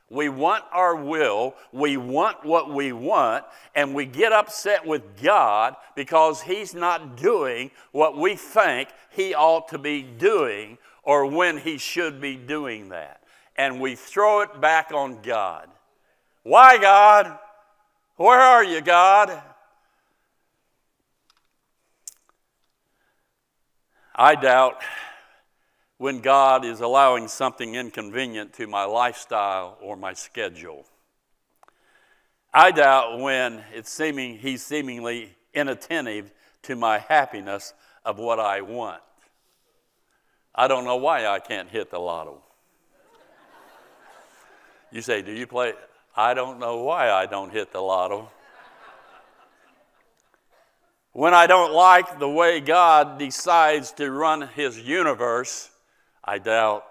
we 0.10 0.30
want 0.30 0.64
our 0.72 0.96
will, 0.96 1.56
we 1.72 1.98
want 1.98 2.46
what 2.46 2.72
we 2.72 2.92
want, 2.92 3.44
and 3.74 3.96
we 3.96 4.06
get 4.06 4.32
upset 4.32 4.86
with 4.86 5.22
God 5.22 5.76
because 5.96 6.42
He's 6.42 6.76
not 6.76 7.18
doing 7.18 7.72
what 7.92 8.16
we 8.16 8.36
think 8.36 8.90
He 9.10 9.34
ought 9.34 9.68
to 9.70 9.80
be 9.80 10.04
doing 10.04 10.78
or 11.02 11.26
when 11.26 11.58
He 11.58 11.80
should 11.80 12.22
be 12.22 12.36
doing 12.36 12.90
that. 12.90 13.22
And 13.58 13.82
we 13.82 13.96
throw 13.96 14.42
it 14.42 14.62
back 14.62 14.92
on 14.94 15.22
God. 15.24 15.70
Why, 16.44 16.78
God? 16.78 17.40
Where 18.18 18.40
are 18.40 18.64
you, 18.64 18.82
God? 18.82 19.42
I 24.18 24.36
doubt 24.36 24.78
when 25.98 26.20
God 26.20 26.64
is 26.64 26.80
allowing 26.80 27.28
something 27.28 27.76
inconvenient 27.76 28.54
to 28.54 28.66
my 28.66 28.86
lifestyle 28.86 29.78
or 29.82 29.98
my 29.98 30.14
schedule. 30.14 30.86
I 32.54 32.72
doubt 32.72 33.20
when 33.20 33.62
it's 33.74 33.92
seeming 33.92 34.38
he's 34.38 34.64
seemingly 34.64 35.36
inattentive 35.54 36.32
to 36.64 36.78
my 36.78 37.00
happiness 37.00 37.74
of 38.06 38.18
what 38.18 38.40
I 38.40 38.62
want. 38.62 39.02
I 40.54 40.70
don't 40.70 40.86
know 40.86 40.96
why 40.96 41.28
I 41.28 41.40
can't 41.40 41.70
hit 41.70 41.92
the 41.92 42.00
lotto. 42.00 42.42
You 44.92 45.02
say, 45.02 45.22
Do 45.22 45.34
you 45.34 45.46
play? 45.46 45.74
I 46.16 46.34
don't 46.34 46.60
know 46.60 46.78
why 46.84 47.12
I 47.12 47.26
don't 47.26 47.52
hit 47.52 47.74
the 47.74 47.82
lotto. 47.82 48.32
When 51.16 51.34
I 51.34 51.48
don't 51.48 51.72
like 51.72 52.20
the 52.20 52.28
way 52.28 52.60
God 52.60 53.18
decides 53.18 53.94
to 53.94 54.12
run 54.12 54.50
his 54.54 54.78
universe, 54.78 55.70
I 56.22 56.40
doubt. 56.40 56.86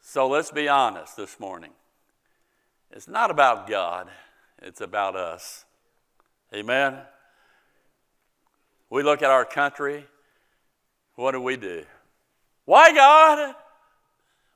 So 0.00 0.26
let's 0.26 0.50
be 0.50 0.66
honest 0.66 1.16
this 1.16 1.38
morning. 1.38 1.70
It's 2.90 3.06
not 3.06 3.30
about 3.30 3.68
God, 3.68 4.08
it's 4.60 4.80
about 4.80 5.14
us. 5.14 5.64
Amen? 6.52 6.98
We 8.90 9.04
look 9.04 9.22
at 9.22 9.30
our 9.30 9.44
country, 9.44 10.06
what 11.14 11.30
do 11.30 11.40
we 11.40 11.56
do? 11.56 11.84
Why, 12.64 12.92
God? 12.92 13.54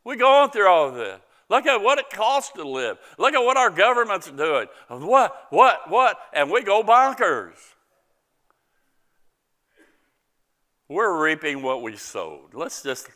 We're 0.03 0.17
going 0.17 0.51
through 0.51 0.67
all 0.67 0.89
of 0.89 0.97
this. 0.97 1.21
Look 1.51 1.67
at 1.67 1.83
what 1.83 1.99
it 1.99 2.09
costs 2.11 2.53
to 2.53 2.67
live. 2.67 2.97
Look 3.19 3.35
at 3.35 3.41
what 3.41 3.57
our 3.57 3.71
government's 3.71 4.31
doing. 4.31 4.69
What, 4.89 5.35
what, 5.51 5.91
what? 5.91 6.17
And 6.33 6.49
we 6.51 6.63
go 6.63 6.85
bonkers. 6.85 7.57
We're 10.89 11.23
reaping 11.23 11.63
what 11.63 11.83
we 11.83 11.97
sowed. 11.97 12.55
Let's 12.55 12.83
just, 12.83 13.09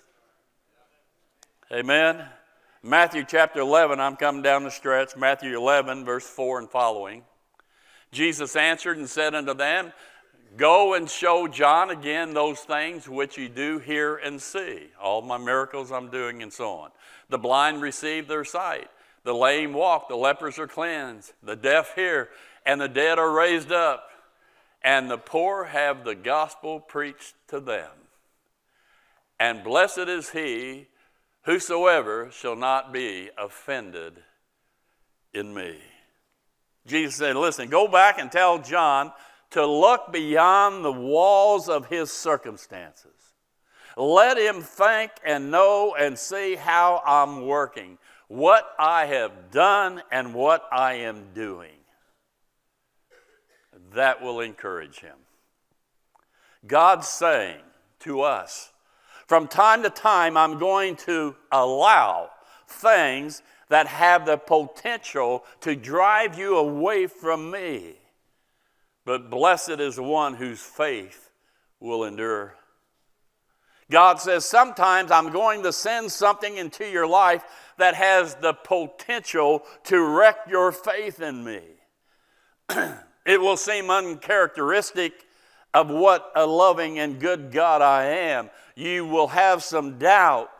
amen. 1.72 2.24
Matthew 2.82 3.24
chapter 3.26 3.60
11, 3.60 4.00
I'm 4.00 4.16
coming 4.16 4.42
down 4.42 4.64
the 4.64 4.70
stretch. 4.70 5.16
Matthew 5.16 5.56
11, 5.56 6.04
verse 6.04 6.26
4 6.26 6.58
and 6.58 6.70
following. 6.70 7.22
Jesus 8.10 8.56
answered 8.56 8.98
and 8.98 9.08
said 9.08 9.34
unto 9.34 9.54
them, 9.54 9.92
Go 10.56 10.94
and 10.94 11.10
show 11.10 11.48
John 11.48 11.90
again 11.90 12.32
those 12.32 12.60
things 12.60 13.08
which 13.08 13.36
ye 13.36 13.48
do 13.48 13.78
hear 13.78 14.16
and 14.16 14.40
see. 14.40 14.88
All 15.02 15.22
my 15.22 15.38
miracles 15.38 15.90
I'm 15.90 16.10
doing 16.10 16.42
and 16.42 16.52
so 16.52 16.70
on. 16.70 16.90
The 17.28 17.38
blind 17.38 17.82
receive 17.82 18.28
their 18.28 18.44
sight. 18.44 18.88
The 19.24 19.34
lame 19.34 19.72
walk. 19.72 20.08
The 20.08 20.16
lepers 20.16 20.58
are 20.58 20.68
cleansed. 20.68 21.32
The 21.42 21.56
deaf 21.56 21.94
hear. 21.94 22.28
And 22.64 22.80
the 22.80 22.88
dead 22.88 23.18
are 23.18 23.30
raised 23.30 23.72
up 23.72 24.10
and 24.84 25.10
the 25.10 25.18
poor 25.18 25.64
have 25.64 26.04
the 26.04 26.14
gospel 26.14 26.78
preached 26.78 27.34
to 27.48 27.58
them. 27.58 27.90
And 29.40 29.64
blessed 29.64 29.98
is 29.98 30.30
he 30.30 30.86
whosoever 31.42 32.30
shall 32.30 32.54
not 32.54 32.92
be 32.92 33.30
offended 33.36 34.22
in 35.32 35.54
me. 35.54 35.78
Jesus 36.86 37.16
said, 37.16 37.34
Listen, 37.34 37.70
go 37.70 37.88
back 37.88 38.18
and 38.18 38.30
tell 38.30 38.58
John 38.58 39.10
to 39.54 39.66
look 39.66 40.12
beyond 40.12 40.84
the 40.84 40.92
walls 40.92 41.68
of 41.68 41.86
his 41.86 42.12
circumstances. 42.12 43.10
Let 43.96 44.36
him 44.36 44.62
think 44.62 45.10
and 45.24 45.50
know 45.50 45.94
and 45.98 46.18
see 46.18 46.56
how 46.56 47.02
I'm 47.06 47.46
working, 47.46 47.98
what 48.28 48.74
I 48.78 49.06
have 49.06 49.50
done 49.50 50.02
and 50.10 50.34
what 50.34 50.68
I 50.72 50.94
am 50.94 51.26
doing 51.34 51.70
that 53.94 54.22
will 54.22 54.40
encourage 54.40 54.98
him. 54.98 55.16
God's 56.66 57.08
saying 57.08 57.60
to 58.00 58.22
us, 58.22 58.72
from 59.26 59.48
time 59.48 59.82
to 59.82 59.90
time, 59.90 60.36
I'm 60.36 60.58
going 60.58 60.96
to 60.96 61.34
allow 61.50 62.30
things 62.66 63.42
that 63.68 63.86
have 63.86 64.26
the 64.26 64.36
potential 64.36 65.44
to 65.60 65.74
drive 65.74 66.38
you 66.38 66.56
away 66.56 67.06
from 67.06 67.50
me. 67.50 67.94
But 69.04 69.30
blessed 69.30 69.80
is 69.80 69.96
the 69.96 70.02
one 70.02 70.34
whose 70.34 70.60
faith 70.60 71.30
will 71.80 72.04
endure. 72.04 72.54
God 73.90 74.20
says, 74.20 74.44
Sometimes 74.44 75.10
I'm 75.10 75.30
going 75.30 75.62
to 75.62 75.72
send 75.72 76.10
something 76.10 76.56
into 76.56 76.88
your 76.88 77.06
life 77.06 77.44
that 77.76 77.94
has 77.94 78.34
the 78.36 78.54
potential 78.54 79.62
to 79.84 80.00
wreck 80.00 80.38
your 80.48 80.72
faith 80.72 81.20
in 81.20 81.44
me. 81.44 81.60
It 83.26 83.40
will 83.40 83.56
seem 83.56 83.88
uncharacteristic 83.88 85.24
of 85.72 85.88
what 85.88 86.30
a 86.36 86.46
loving 86.46 86.98
and 86.98 87.18
good 87.18 87.50
God 87.50 87.80
I 87.80 88.04
am. 88.04 88.50
You 88.76 89.06
will 89.06 89.28
have 89.28 89.62
some 89.62 89.98
doubt, 89.98 90.50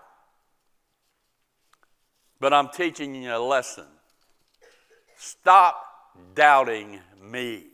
but 2.41 2.55
I'm 2.55 2.69
teaching 2.69 3.15
you 3.15 3.37
a 3.37 3.39
lesson. 3.39 3.85
Stop 5.17 5.77
doubting 6.35 7.01
me. 7.23 7.67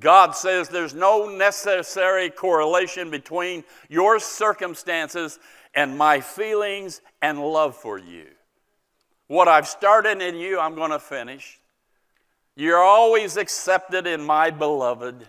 God 0.00 0.36
says 0.36 0.68
there's 0.68 0.94
no 0.94 1.26
necessary 1.28 2.30
correlation 2.30 3.10
between 3.10 3.64
your 3.88 4.18
circumstances 4.18 5.38
and 5.74 5.96
my 5.96 6.20
feelings 6.20 7.00
and 7.22 7.40
love 7.40 7.76
for 7.76 7.98
you. 7.98 8.26
What 9.28 9.48
I've 9.48 9.66
started 9.66 10.22
in 10.22 10.36
you, 10.36 10.60
I'm 10.60 10.74
going 10.74 10.90
to 10.90 10.98
finish. 10.98 11.60
You're 12.56 12.82
always 12.82 13.36
accepted 13.36 14.06
in 14.06 14.24
my 14.24 14.50
beloved. 14.50 15.26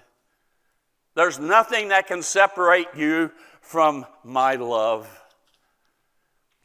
There's 1.15 1.39
nothing 1.39 1.89
that 1.89 2.07
can 2.07 2.21
separate 2.21 2.87
you 2.95 3.31
from 3.59 4.05
my 4.23 4.55
love. 4.55 5.09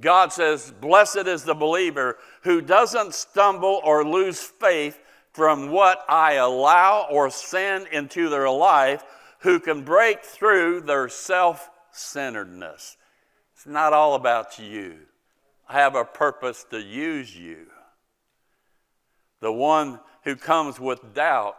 God 0.01 0.33
says, 0.33 0.73
Blessed 0.81 1.27
is 1.27 1.45
the 1.45 1.55
believer 1.55 2.19
who 2.43 2.61
doesn't 2.61 3.15
stumble 3.15 3.81
or 3.83 4.05
lose 4.05 4.41
faith 4.41 4.99
from 5.33 5.71
what 5.71 6.05
I 6.09 6.35
allow 6.35 7.07
or 7.11 7.31
send 7.31 7.87
into 7.89 8.29
their 8.29 8.51
life, 8.51 9.03
who 9.41 9.59
can 9.59 9.83
break 9.83 10.25
through 10.25 10.83
their 10.83 11.09
self 11.09 11.69
centeredness. 11.91 12.97
It's 13.55 13.67
not 13.67 13.93
all 13.93 14.15
about 14.15 14.59
you. 14.59 14.99
I 15.69 15.75
have 15.75 15.95
a 15.95 16.05
purpose 16.05 16.65
to 16.71 16.81
use 16.81 17.35
you. 17.37 17.67
The 19.41 19.53
one 19.53 20.01
who 20.25 20.37
comes 20.37 20.79
with 20.79 21.15
doubt, 21.15 21.57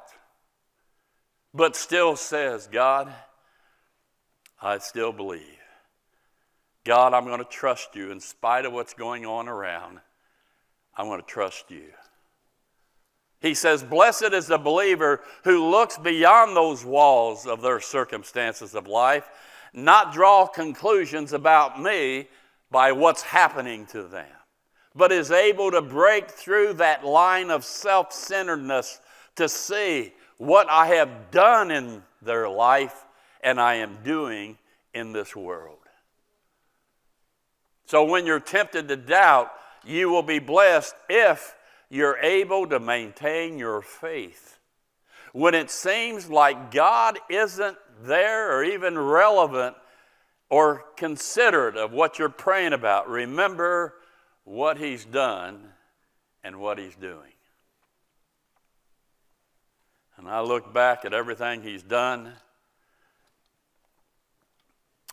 but 1.54 1.76
still 1.76 2.16
says, 2.16 2.68
God, 2.72 3.14
I 4.62 4.78
still 4.78 5.12
believe. 5.12 5.42
God, 6.86 7.14
I'm 7.14 7.26
going 7.26 7.40
to 7.40 7.46
trust 7.46 7.96
you 7.96 8.12
in 8.12 8.20
spite 8.20 8.66
of 8.66 8.74
what's 8.74 8.94
going 8.94 9.26
on 9.26 9.48
around. 9.48 10.00
I'm 10.96 11.08
going 11.08 11.22
to 11.22 11.28
trust 11.28 11.72
you. 11.72 11.86
He 13.44 13.54
says, 13.54 13.84
Blessed 13.84 14.32
is 14.32 14.48
the 14.48 14.58
believer 14.58 15.20
who 15.44 15.70
looks 15.70 15.98
beyond 15.98 16.56
those 16.56 16.86
walls 16.86 17.46
of 17.46 17.62
their 17.62 17.82
circumstances 17.82 18.74
of 18.74 18.88
life, 18.88 19.30
not 19.74 20.14
draw 20.14 20.48
conclusions 20.48 21.34
about 21.34 21.80
me 21.80 22.30
by 22.72 22.94
what's 22.94 23.22
happening 23.22 23.86
to 23.88 24.04
them, 24.04 24.32
but 24.96 25.12
is 25.12 25.30
able 25.30 25.72
to 25.72 25.82
break 25.82 26.32
through 26.32 26.76
that 26.76 27.06
line 27.06 27.52
of 27.52 27.66
self 27.66 28.14
centeredness 28.14 29.02
to 29.36 29.50
see 29.50 30.14
what 30.38 30.70
I 30.70 30.88
have 30.96 31.30
done 31.30 31.70
in 31.70 32.02
their 32.22 32.48
life 32.48 33.04
and 33.44 33.60
I 33.60 33.76
am 33.76 33.98
doing 34.06 34.58
in 34.94 35.12
this 35.12 35.36
world. 35.36 35.80
So 37.88 38.06
when 38.06 38.26
you're 38.26 38.40
tempted 38.40 38.88
to 38.88 38.96
doubt, 38.96 39.52
you 39.84 40.10
will 40.10 40.24
be 40.24 40.40
blessed 40.40 40.96
if 41.10 41.56
you're 41.94 42.18
able 42.18 42.66
to 42.66 42.80
maintain 42.80 43.60
your 43.60 43.80
faith. 43.80 44.58
When 45.32 45.54
it 45.54 45.70
seems 45.70 46.28
like 46.28 46.72
God 46.72 47.20
isn't 47.30 47.78
there 48.02 48.58
or 48.58 48.64
even 48.64 48.98
relevant 48.98 49.76
or 50.50 50.86
considerate 50.98 51.78
of 51.78 51.94
what 51.94 52.18
you're 52.18 52.30
praying 52.30 52.74
about, 52.74 53.08
remember 53.08 53.94
what 54.44 54.80
He's 54.80 55.06
done 55.06 55.70
and 56.44 56.60
what 56.60 56.80
He's 56.80 56.96
doing. 56.96 57.32
And 60.18 60.28
I 60.28 60.42
look 60.42 60.74
back 60.74 61.06
at 61.06 61.14
everything 61.14 61.62
He's 61.62 61.84
done, 61.84 62.34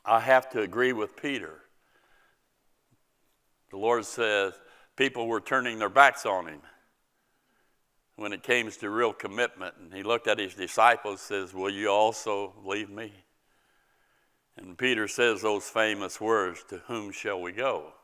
I 0.03 0.21
have 0.21 0.49
to 0.53 0.63
agree 0.63 0.95
with 0.95 1.15
Peter. 1.15 1.59
The 3.69 3.77
Lord 3.77 4.07
says 4.07 4.55
people 4.97 5.27
were 5.27 5.43
turning 5.43 5.79
their 5.79 5.91
backs 5.91 6.25
on 6.25 6.47
him 6.47 6.61
when 8.21 8.35
it 8.35 8.43
came 8.43 8.71
to 8.71 8.91
real 8.91 9.15
commitment. 9.15 9.75
And 9.81 9.95
he 9.95 10.03
looked 10.03 10.29
at 10.29 10.39
his 10.39 10.53
disciples 10.53 11.23
says, 11.23 11.55
Will 11.55 11.71
you 11.71 11.89
also 11.89 12.53
leave 12.67 12.91
me? 12.91 13.15
And 14.59 14.77
Peter 14.77 15.09
says 15.09 15.41
those 15.41 15.65
famous 15.65 16.21
words, 16.21 16.63
To 16.69 16.83
whom 16.87 17.13
shall 17.13 17.41
we 17.41 17.53
go? 17.53 17.95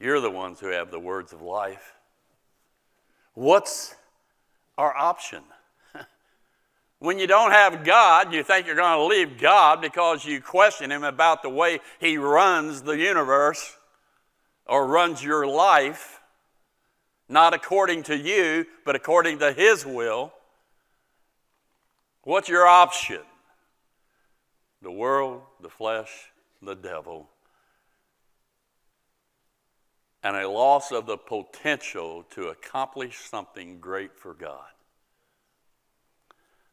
You're 0.00 0.20
the 0.20 0.30
ones 0.30 0.58
who 0.58 0.72
have 0.72 0.90
the 0.90 0.98
words 0.98 1.32
of 1.32 1.40
life. 1.40 1.94
What's 3.34 3.94
our 4.76 4.94
option? 4.96 5.44
when 6.98 7.20
you 7.20 7.28
don't 7.28 7.52
have 7.52 7.84
God, 7.84 8.34
you 8.34 8.42
think 8.42 8.66
you're 8.66 8.74
going 8.74 8.98
to 8.98 9.04
leave 9.04 9.38
God 9.38 9.80
because 9.80 10.24
you 10.24 10.40
question 10.42 10.90
Him 10.90 11.04
about 11.04 11.42
the 11.44 11.48
way 11.48 11.78
He 12.00 12.18
runs 12.18 12.82
the 12.82 12.98
universe 12.98 13.76
or 14.66 14.84
runs 14.84 15.22
your 15.22 15.46
life 15.46 16.20
not 17.28 17.54
according 17.54 18.04
to 18.04 18.16
you, 18.16 18.66
but 18.84 18.94
according 18.94 19.38
to 19.40 19.52
His 19.52 19.84
will, 19.84 20.32
what's 22.22 22.48
your 22.48 22.66
option? 22.66 23.22
The 24.82 24.92
world, 24.92 25.42
the 25.60 25.68
flesh, 25.68 26.10
the 26.62 26.74
devil, 26.74 27.28
and 30.22 30.36
a 30.36 30.48
loss 30.48 30.92
of 30.92 31.06
the 31.06 31.16
potential 31.16 32.24
to 32.30 32.48
accomplish 32.48 33.18
something 33.18 33.80
great 33.80 34.16
for 34.18 34.34
God. 34.34 34.66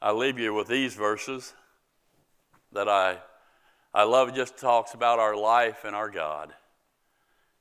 I 0.01 0.11
leave 0.11 0.37
you 0.37 0.53
with 0.53 0.67
these 0.67 0.95
verses 0.95 1.53
that 2.71 2.89
I, 2.89 3.19
I 3.93 4.03
love, 4.03 4.33
just 4.35 4.57
talks 4.57 4.93
about 4.93 5.19
our 5.19 5.35
life 5.35 5.85
and 5.85 5.95
our 5.95 6.09
God. 6.09 6.53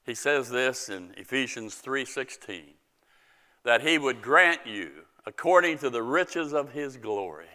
He 0.05 0.15
says 0.15 0.51
this 0.51 0.89
in 0.89 1.15
Ephesians 1.17 1.81
3:16 1.81 2.75
that 3.65 3.83
he 3.83 3.99
would 3.99 4.23
grant 4.23 4.61
you, 4.67 4.91
according 5.27 5.79
to 5.79 5.91
the 5.91 6.03
riches 6.03 6.53
of 6.53 6.73
his 6.73 6.97
glory, 6.97 7.47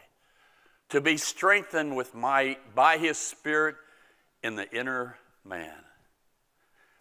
to 0.89 1.01
be 1.01 1.18
strengthened 1.18 1.95
with 1.95 2.16
might 2.16 2.74
by 2.74 2.97
his 2.97 3.18
Spirit 3.18 3.76
in 4.41 4.55
the 4.55 4.72
inner 4.72 5.18
man. 5.43 5.74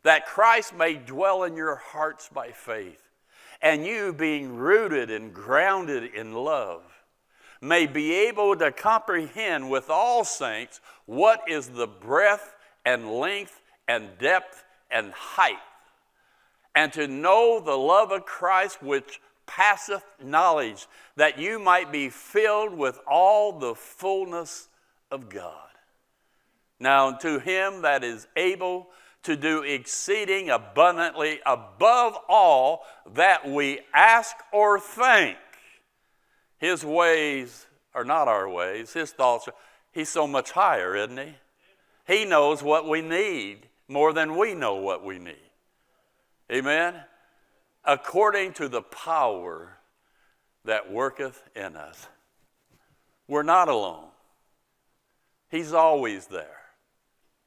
That 0.02 0.26
Christ 0.26 0.74
may 0.74 0.94
dwell 0.94 1.44
in 1.44 1.56
your 1.56 1.76
hearts 1.76 2.28
by 2.32 2.50
faith, 2.50 3.02
and 3.62 3.86
you, 3.86 4.12
being 4.12 4.56
rooted 4.56 5.10
and 5.10 5.32
grounded 5.32 6.14
in 6.14 6.32
love, 6.34 6.82
may 7.60 7.86
be 7.86 8.12
able 8.12 8.56
to 8.56 8.70
comprehend 8.70 9.70
with 9.70 9.88
all 9.88 10.24
saints 10.24 10.80
what 11.06 11.48
is 11.48 11.68
the 11.68 11.86
breadth 11.86 12.54
and 12.84 13.10
length 13.10 13.62
and 13.88 14.18
depth 14.18 14.64
and 14.90 15.12
height 15.12 15.56
and 16.76 16.92
to 16.92 17.08
know 17.08 17.58
the 17.58 17.76
love 17.76 18.12
of 18.12 18.26
Christ 18.26 18.82
which 18.82 19.20
passeth 19.46 20.04
knowledge, 20.22 20.86
that 21.16 21.38
you 21.38 21.58
might 21.58 21.90
be 21.90 22.10
filled 22.10 22.74
with 22.74 23.00
all 23.08 23.58
the 23.58 23.74
fullness 23.74 24.68
of 25.10 25.30
God. 25.30 25.54
Now, 26.78 27.12
to 27.12 27.38
him 27.38 27.82
that 27.82 28.04
is 28.04 28.28
able 28.36 28.88
to 29.22 29.36
do 29.36 29.62
exceeding 29.62 30.50
abundantly 30.50 31.40
above 31.46 32.18
all 32.28 32.82
that 33.14 33.48
we 33.48 33.80
ask 33.94 34.36
or 34.52 34.78
think, 34.78 35.38
his 36.58 36.84
ways 36.84 37.66
are 37.94 38.04
not 38.04 38.28
our 38.28 38.48
ways, 38.48 38.92
his 38.92 39.12
thoughts 39.12 39.48
are, 39.48 39.54
he's 39.92 40.10
so 40.10 40.26
much 40.26 40.50
higher, 40.50 40.94
isn't 40.94 41.16
he? 41.16 41.34
He 42.06 42.24
knows 42.26 42.62
what 42.62 42.86
we 42.86 43.00
need 43.00 43.66
more 43.88 44.12
than 44.12 44.36
we 44.36 44.54
know 44.54 44.74
what 44.74 45.02
we 45.02 45.18
need. 45.18 45.45
Amen? 46.50 46.94
According 47.84 48.54
to 48.54 48.68
the 48.68 48.82
power 48.82 49.78
that 50.64 50.90
worketh 50.90 51.42
in 51.54 51.76
us. 51.76 52.06
We're 53.28 53.42
not 53.42 53.68
alone. 53.68 54.08
He's 55.50 55.72
always 55.72 56.26
there. 56.26 56.60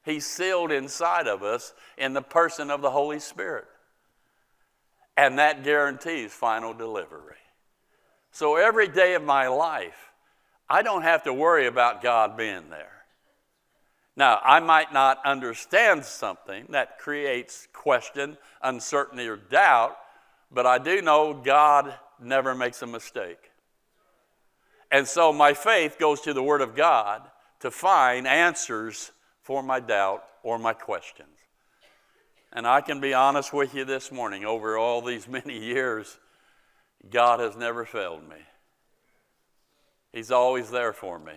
He's 0.03 0.25
sealed 0.25 0.71
inside 0.71 1.27
of 1.27 1.43
us 1.43 1.73
in 1.97 2.13
the 2.13 2.21
person 2.21 2.71
of 2.71 2.81
the 2.81 2.91
Holy 2.91 3.19
Spirit. 3.19 3.65
And 5.15 5.37
that 5.37 5.63
guarantees 5.63 6.31
final 6.31 6.73
delivery. 6.73 7.35
So 8.31 8.55
every 8.55 8.87
day 8.87 9.15
of 9.15 9.23
my 9.23 9.47
life, 9.47 10.11
I 10.69 10.81
don't 10.81 11.01
have 11.01 11.23
to 11.23 11.33
worry 11.33 11.67
about 11.67 12.01
God 12.01 12.37
being 12.37 12.69
there. 12.69 12.98
Now, 14.19 14.41
I 14.43 14.59
might 14.59 14.91
not 14.91 15.25
understand 15.25 16.03
something 16.03 16.65
that 16.71 16.99
creates 16.99 17.69
question, 17.71 18.37
uncertainty, 18.61 19.25
or 19.29 19.37
doubt, 19.37 19.95
but 20.51 20.65
I 20.65 20.77
do 20.77 21.01
know 21.01 21.33
God 21.33 21.93
never 22.21 22.53
makes 22.53 22.81
a 22.81 22.85
mistake. 22.85 23.39
And 24.91 25.07
so 25.07 25.31
my 25.31 25.53
faith 25.53 25.95
goes 25.97 26.19
to 26.21 26.33
the 26.33 26.43
Word 26.43 26.59
of 26.59 26.75
God 26.75 27.21
to 27.61 27.71
find 27.71 28.27
answers 28.27 29.13
for 29.41 29.63
my 29.63 29.79
doubt 29.79 30.25
or 30.43 30.59
my 30.59 30.73
questions. 30.73 31.37
And 32.51 32.67
I 32.67 32.81
can 32.81 32.99
be 32.99 33.13
honest 33.13 33.53
with 33.53 33.73
you 33.73 33.85
this 33.85 34.11
morning, 34.11 34.43
over 34.43 34.77
all 34.77 35.01
these 35.01 35.27
many 35.29 35.57
years, 35.57 36.19
God 37.09 37.39
has 37.39 37.55
never 37.55 37.85
failed 37.85 38.27
me. 38.27 38.35
He's 40.11 40.29
always 40.29 40.69
there 40.71 40.91
for 40.91 41.17
me, 41.17 41.35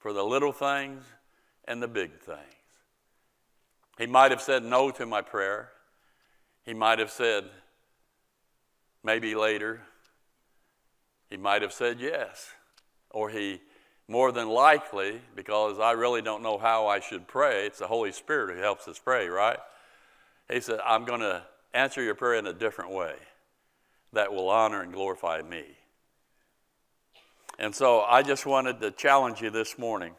for 0.00 0.12
the 0.12 0.24
little 0.24 0.50
things 0.50 1.04
and 1.70 1.80
the 1.80 1.88
big 1.88 2.18
things. 2.18 2.40
He 3.96 4.06
might 4.06 4.32
have 4.32 4.42
said 4.42 4.64
no 4.64 4.90
to 4.90 5.06
my 5.06 5.22
prayer. 5.22 5.70
He 6.64 6.74
might 6.74 6.98
have 6.98 7.12
said 7.12 7.44
maybe 9.04 9.36
later. 9.36 9.80
He 11.30 11.36
might 11.36 11.62
have 11.62 11.72
said 11.72 12.00
yes. 12.00 12.50
Or 13.10 13.30
he, 13.30 13.60
more 14.08 14.32
than 14.32 14.48
likely, 14.48 15.20
because 15.36 15.78
I 15.78 15.92
really 15.92 16.22
don't 16.22 16.42
know 16.42 16.58
how 16.58 16.88
I 16.88 16.98
should 16.98 17.28
pray, 17.28 17.66
it's 17.66 17.78
the 17.78 17.86
Holy 17.86 18.10
Spirit 18.10 18.56
who 18.56 18.60
helps 18.60 18.88
us 18.88 18.98
pray, 18.98 19.28
right? 19.28 19.58
He 20.50 20.60
said, 20.60 20.80
I'm 20.84 21.04
going 21.04 21.20
to 21.20 21.44
answer 21.72 22.02
your 22.02 22.16
prayer 22.16 22.34
in 22.34 22.48
a 22.48 22.52
different 22.52 22.90
way 22.90 23.14
that 24.12 24.32
will 24.32 24.48
honor 24.48 24.82
and 24.82 24.92
glorify 24.92 25.40
me. 25.42 25.64
And 27.60 27.72
so 27.72 28.00
I 28.00 28.22
just 28.22 28.44
wanted 28.44 28.80
to 28.80 28.90
challenge 28.90 29.40
you 29.40 29.50
this 29.50 29.78
morning 29.78 30.14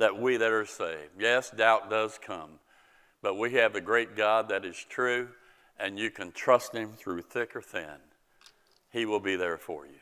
that 0.00 0.20
we 0.20 0.36
that 0.36 0.52
are 0.52 0.66
saved, 0.66 1.12
yes, 1.18 1.50
doubt 1.50 1.88
does 1.88 2.18
come, 2.24 2.58
but 3.22 3.36
we 3.36 3.52
have 3.52 3.74
a 3.74 3.80
great 3.80 4.16
God 4.16 4.48
that 4.48 4.64
is 4.64 4.84
true, 4.88 5.28
and 5.78 5.98
you 5.98 6.10
can 6.10 6.32
trust 6.32 6.74
Him 6.74 6.92
through 6.96 7.22
thick 7.22 7.54
or 7.54 7.62
thin. 7.62 8.00
He 8.92 9.06
will 9.06 9.20
be 9.20 9.36
there 9.36 9.56
for 9.58 9.86
you. 9.86 10.00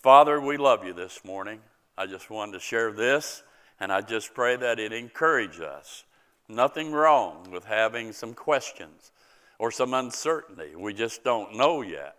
Father, 0.00 0.40
we 0.40 0.56
love 0.56 0.84
you 0.84 0.92
this 0.92 1.24
morning. 1.24 1.60
I 1.96 2.06
just 2.06 2.30
wanted 2.30 2.52
to 2.52 2.60
share 2.60 2.92
this, 2.92 3.42
and 3.80 3.92
I 3.92 4.00
just 4.00 4.34
pray 4.34 4.56
that 4.56 4.78
it 4.78 4.92
encourage 4.92 5.60
us. 5.60 6.04
Nothing 6.48 6.92
wrong 6.92 7.50
with 7.50 7.64
having 7.64 8.12
some 8.12 8.34
questions 8.34 9.10
or 9.58 9.70
some 9.70 9.94
uncertainty. 9.94 10.76
We 10.76 10.94
just 10.94 11.24
don't 11.24 11.56
know 11.56 11.82
yet. 11.82 12.16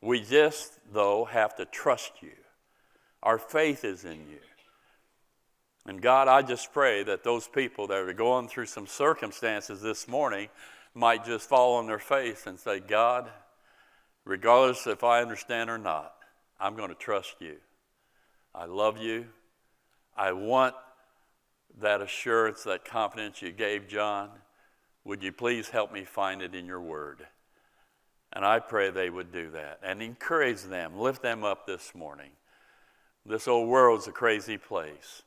We 0.00 0.20
just, 0.20 0.78
though, 0.92 1.24
have 1.24 1.56
to 1.56 1.64
trust 1.64 2.12
you. 2.22 2.32
Our 3.22 3.38
faith 3.38 3.84
is 3.84 4.04
in 4.04 4.28
you. 4.28 4.38
And 5.86 6.02
God, 6.02 6.26
I 6.26 6.42
just 6.42 6.72
pray 6.72 7.04
that 7.04 7.22
those 7.22 7.46
people 7.46 7.86
that 7.86 7.98
are 7.98 8.12
going 8.12 8.48
through 8.48 8.66
some 8.66 8.88
circumstances 8.88 9.80
this 9.80 10.08
morning 10.08 10.48
might 10.94 11.24
just 11.24 11.48
fall 11.48 11.76
on 11.76 11.86
their 11.86 12.00
face 12.00 12.46
and 12.46 12.58
say, 12.58 12.80
God, 12.80 13.30
regardless 14.24 14.86
if 14.88 15.04
I 15.04 15.22
understand 15.22 15.70
or 15.70 15.78
not, 15.78 16.12
I'm 16.58 16.74
going 16.74 16.88
to 16.88 16.96
trust 16.96 17.36
you. 17.38 17.56
I 18.52 18.64
love 18.64 18.98
you. 18.98 19.26
I 20.16 20.32
want 20.32 20.74
that 21.80 22.00
assurance, 22.00 22.64
that 22.64 22.84
confidence 22.84 23.40
you 23.40 23.52
gave 23.52 23.86
John. 23.86 24.30
Would 25.04 25.22
you 25.22 25.30
please 25.30 25.68
help 25.68 25.92
me 25.92 26.04
find 26.04 26.42
it 26.42 26.54
in 26.54 26.66
your 26.66 26.80
word? 26.80 27.26
And 28.32 28.44
I 28.44 28.58
pray 28.58 28.90
they 28.90 29.10
would 29.10 29.30
do 29.30 29.50
that 29.50 29.78
and 29.84 30.02
encourage 30.02 30.62
them, 30.62 30.98
lift 30.98 31.22
them 31.22 31.44
up 31.44 31.66
this 31.66 31.94
morning. 31.94 32.30
This 33.24 33.46
old 33.46 33.68
world's 33.68 34.08
a 34.08 34.12
crazy 34.12 34.58
place. 34.58 35.22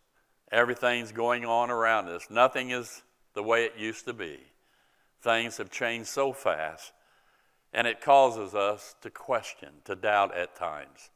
Everything's 0.52 1.12
going 1.12 1.46
on 1.46 1.70
around 1.70 2.08
us. 2.08 2.28
Nothing 2.30 2.72
is 2.72 3.04
the 3.34 3.44
way 3.44 3.66
it 3.66 3.74
used 3.78 4.06
to 4.06 4.14
be. 4.14 4.40
Things 5.22 5.58
have 5.58 5.70
changed 5.70 6.08
so 6.08 6.34
fast, 6.34 6.94
and 7.74 7.86
it 7.86 8.02
causes 8.02 8.56
us 8.56 8.96
to 9.02 9.10
question, 9.10 9.70
to 9.86 9.96
doubt 9.96 10.36
at 10.36 10.56
times. 10.56 11.10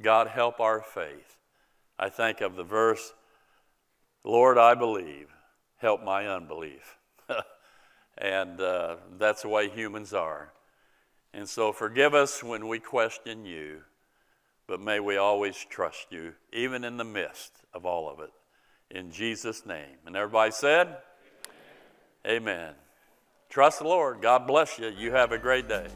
God, 0.00 0.28
help 0.28 0.60
our 0.60 0.80
faith. 0.80 1.36
I 1.98 2.08
think 2.08 2.40
of 2.40 2.56
the 2.56 2.64
verse, 2.64 3.14
Lord, 4.24 4.58
I 4.58 4.74
believe, 4.74 5.28
help 5.78 6.02
my 6.02 6.26
unbelief. 6.28 6.98
and 8.18 8.60
uh, 8.60 8.96
that's 9.18 9.42
the 9.42 9.48
way 9.48 9.68
humans 9.68 10.12
are. 10.12 10.52
And 11.34 11.48
so 11.48 11.72
forgive 11.72 12.14
us 12.14 12.42
when 12.42 12.68
we 12.68 12.78
question 12.78 13.44
you, 13.44 13.82
but 14.66 14.80
may 14.80 15.00
we 15.00 15.16
always 15.16 15.56
trust 15.68 16.06
you, 16.10 16.34
even 16.52 16.84
in 16.84 16.96
the 16.96 17.04
midst 17.04 17.52
of 17.72 17.86
all 17.86 18.10
of 18.10 18.20
it. 18.20 18.30
In 18.92 19.10
Jesus' 19.10 19.64
name. 19.64 19.96
And 20.06 20.14
everybody 20.16 20.52
said, 20.52 20.98
Amen. 22.26 22.42
Amen. 22.42 22.74
Trust 23.48 23.80
the 23.80 23.84
Lord. 23.84 24.22
God 24.22 24.46
bless 24.46 24.78
you. 24.78 24.88
You 24.88 25.12
have 25.12 25.32
a 25.32 25.38
great 25.38 25.68
day. 25.68 25.86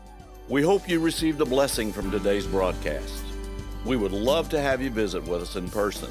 We 0.49 0.62
hope 0.62 0.88
you 0.88 1.01
received 1.01 1.40
a 1.40 1.47
blessing 1.47 1.92
from 1.92 2.11
today's 2.11 2.47
broadcast. 2.47 3.24
We 3.84 3.97
would 3.97 4.12
love 4.12 4.49
to 4.51 4.61
have 4.61 4.82
you 4.82 4.90
visit 4.90 5.22
with 5.24 5.42
us 5.42 5.57
in 5.57 5.70
person. 5.70 6.11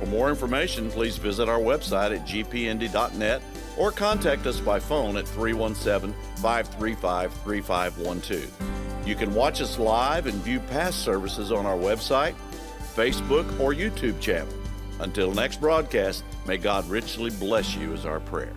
For 0.00 0.06
more 0.06 0.28
information, 0.28 0.90
please 0.90 1.16
visit 1.16 1.48
our 1.48 1.58
website 1.58 2.14
at 2.14 2.26
gpindy.net 2.26 3.42
or 3.76 3.92
contact 3.92 4.46
us 4.46 4.60
by 4.60 4.78
phone 4.78 5.16
at 5.16 5.26
317 5.28 6.14
535 6.36 7.32
3512. 7.32 9.06
You 9.08 9.14
can 9.14 9.34
watch 9.34 9.60
us 9.60 9.78
live 9.78 10.26
and 10.26 10.36
view 10.42 10.60
past 10.60 11.00
services 11.00 11.50
on 11.50 11.64
our 11.64 11.76
website, 11.76 12.34
Facebook, 12.94 13.58
or 13.58 13.72
YouTube 13.72 14.20
channel. 14.20 14.57
Until 15.00 15.32
next 15.32 15.60
broadcast, 15.60 16.24
may 16.46 16.56
God 16.56 16.88
richly 16.88 17.30
bless 17.30 17.74
you, 17.76 17.92
is 17.92 18.04
our 18.04 18.20
prayer. 18.20 18.52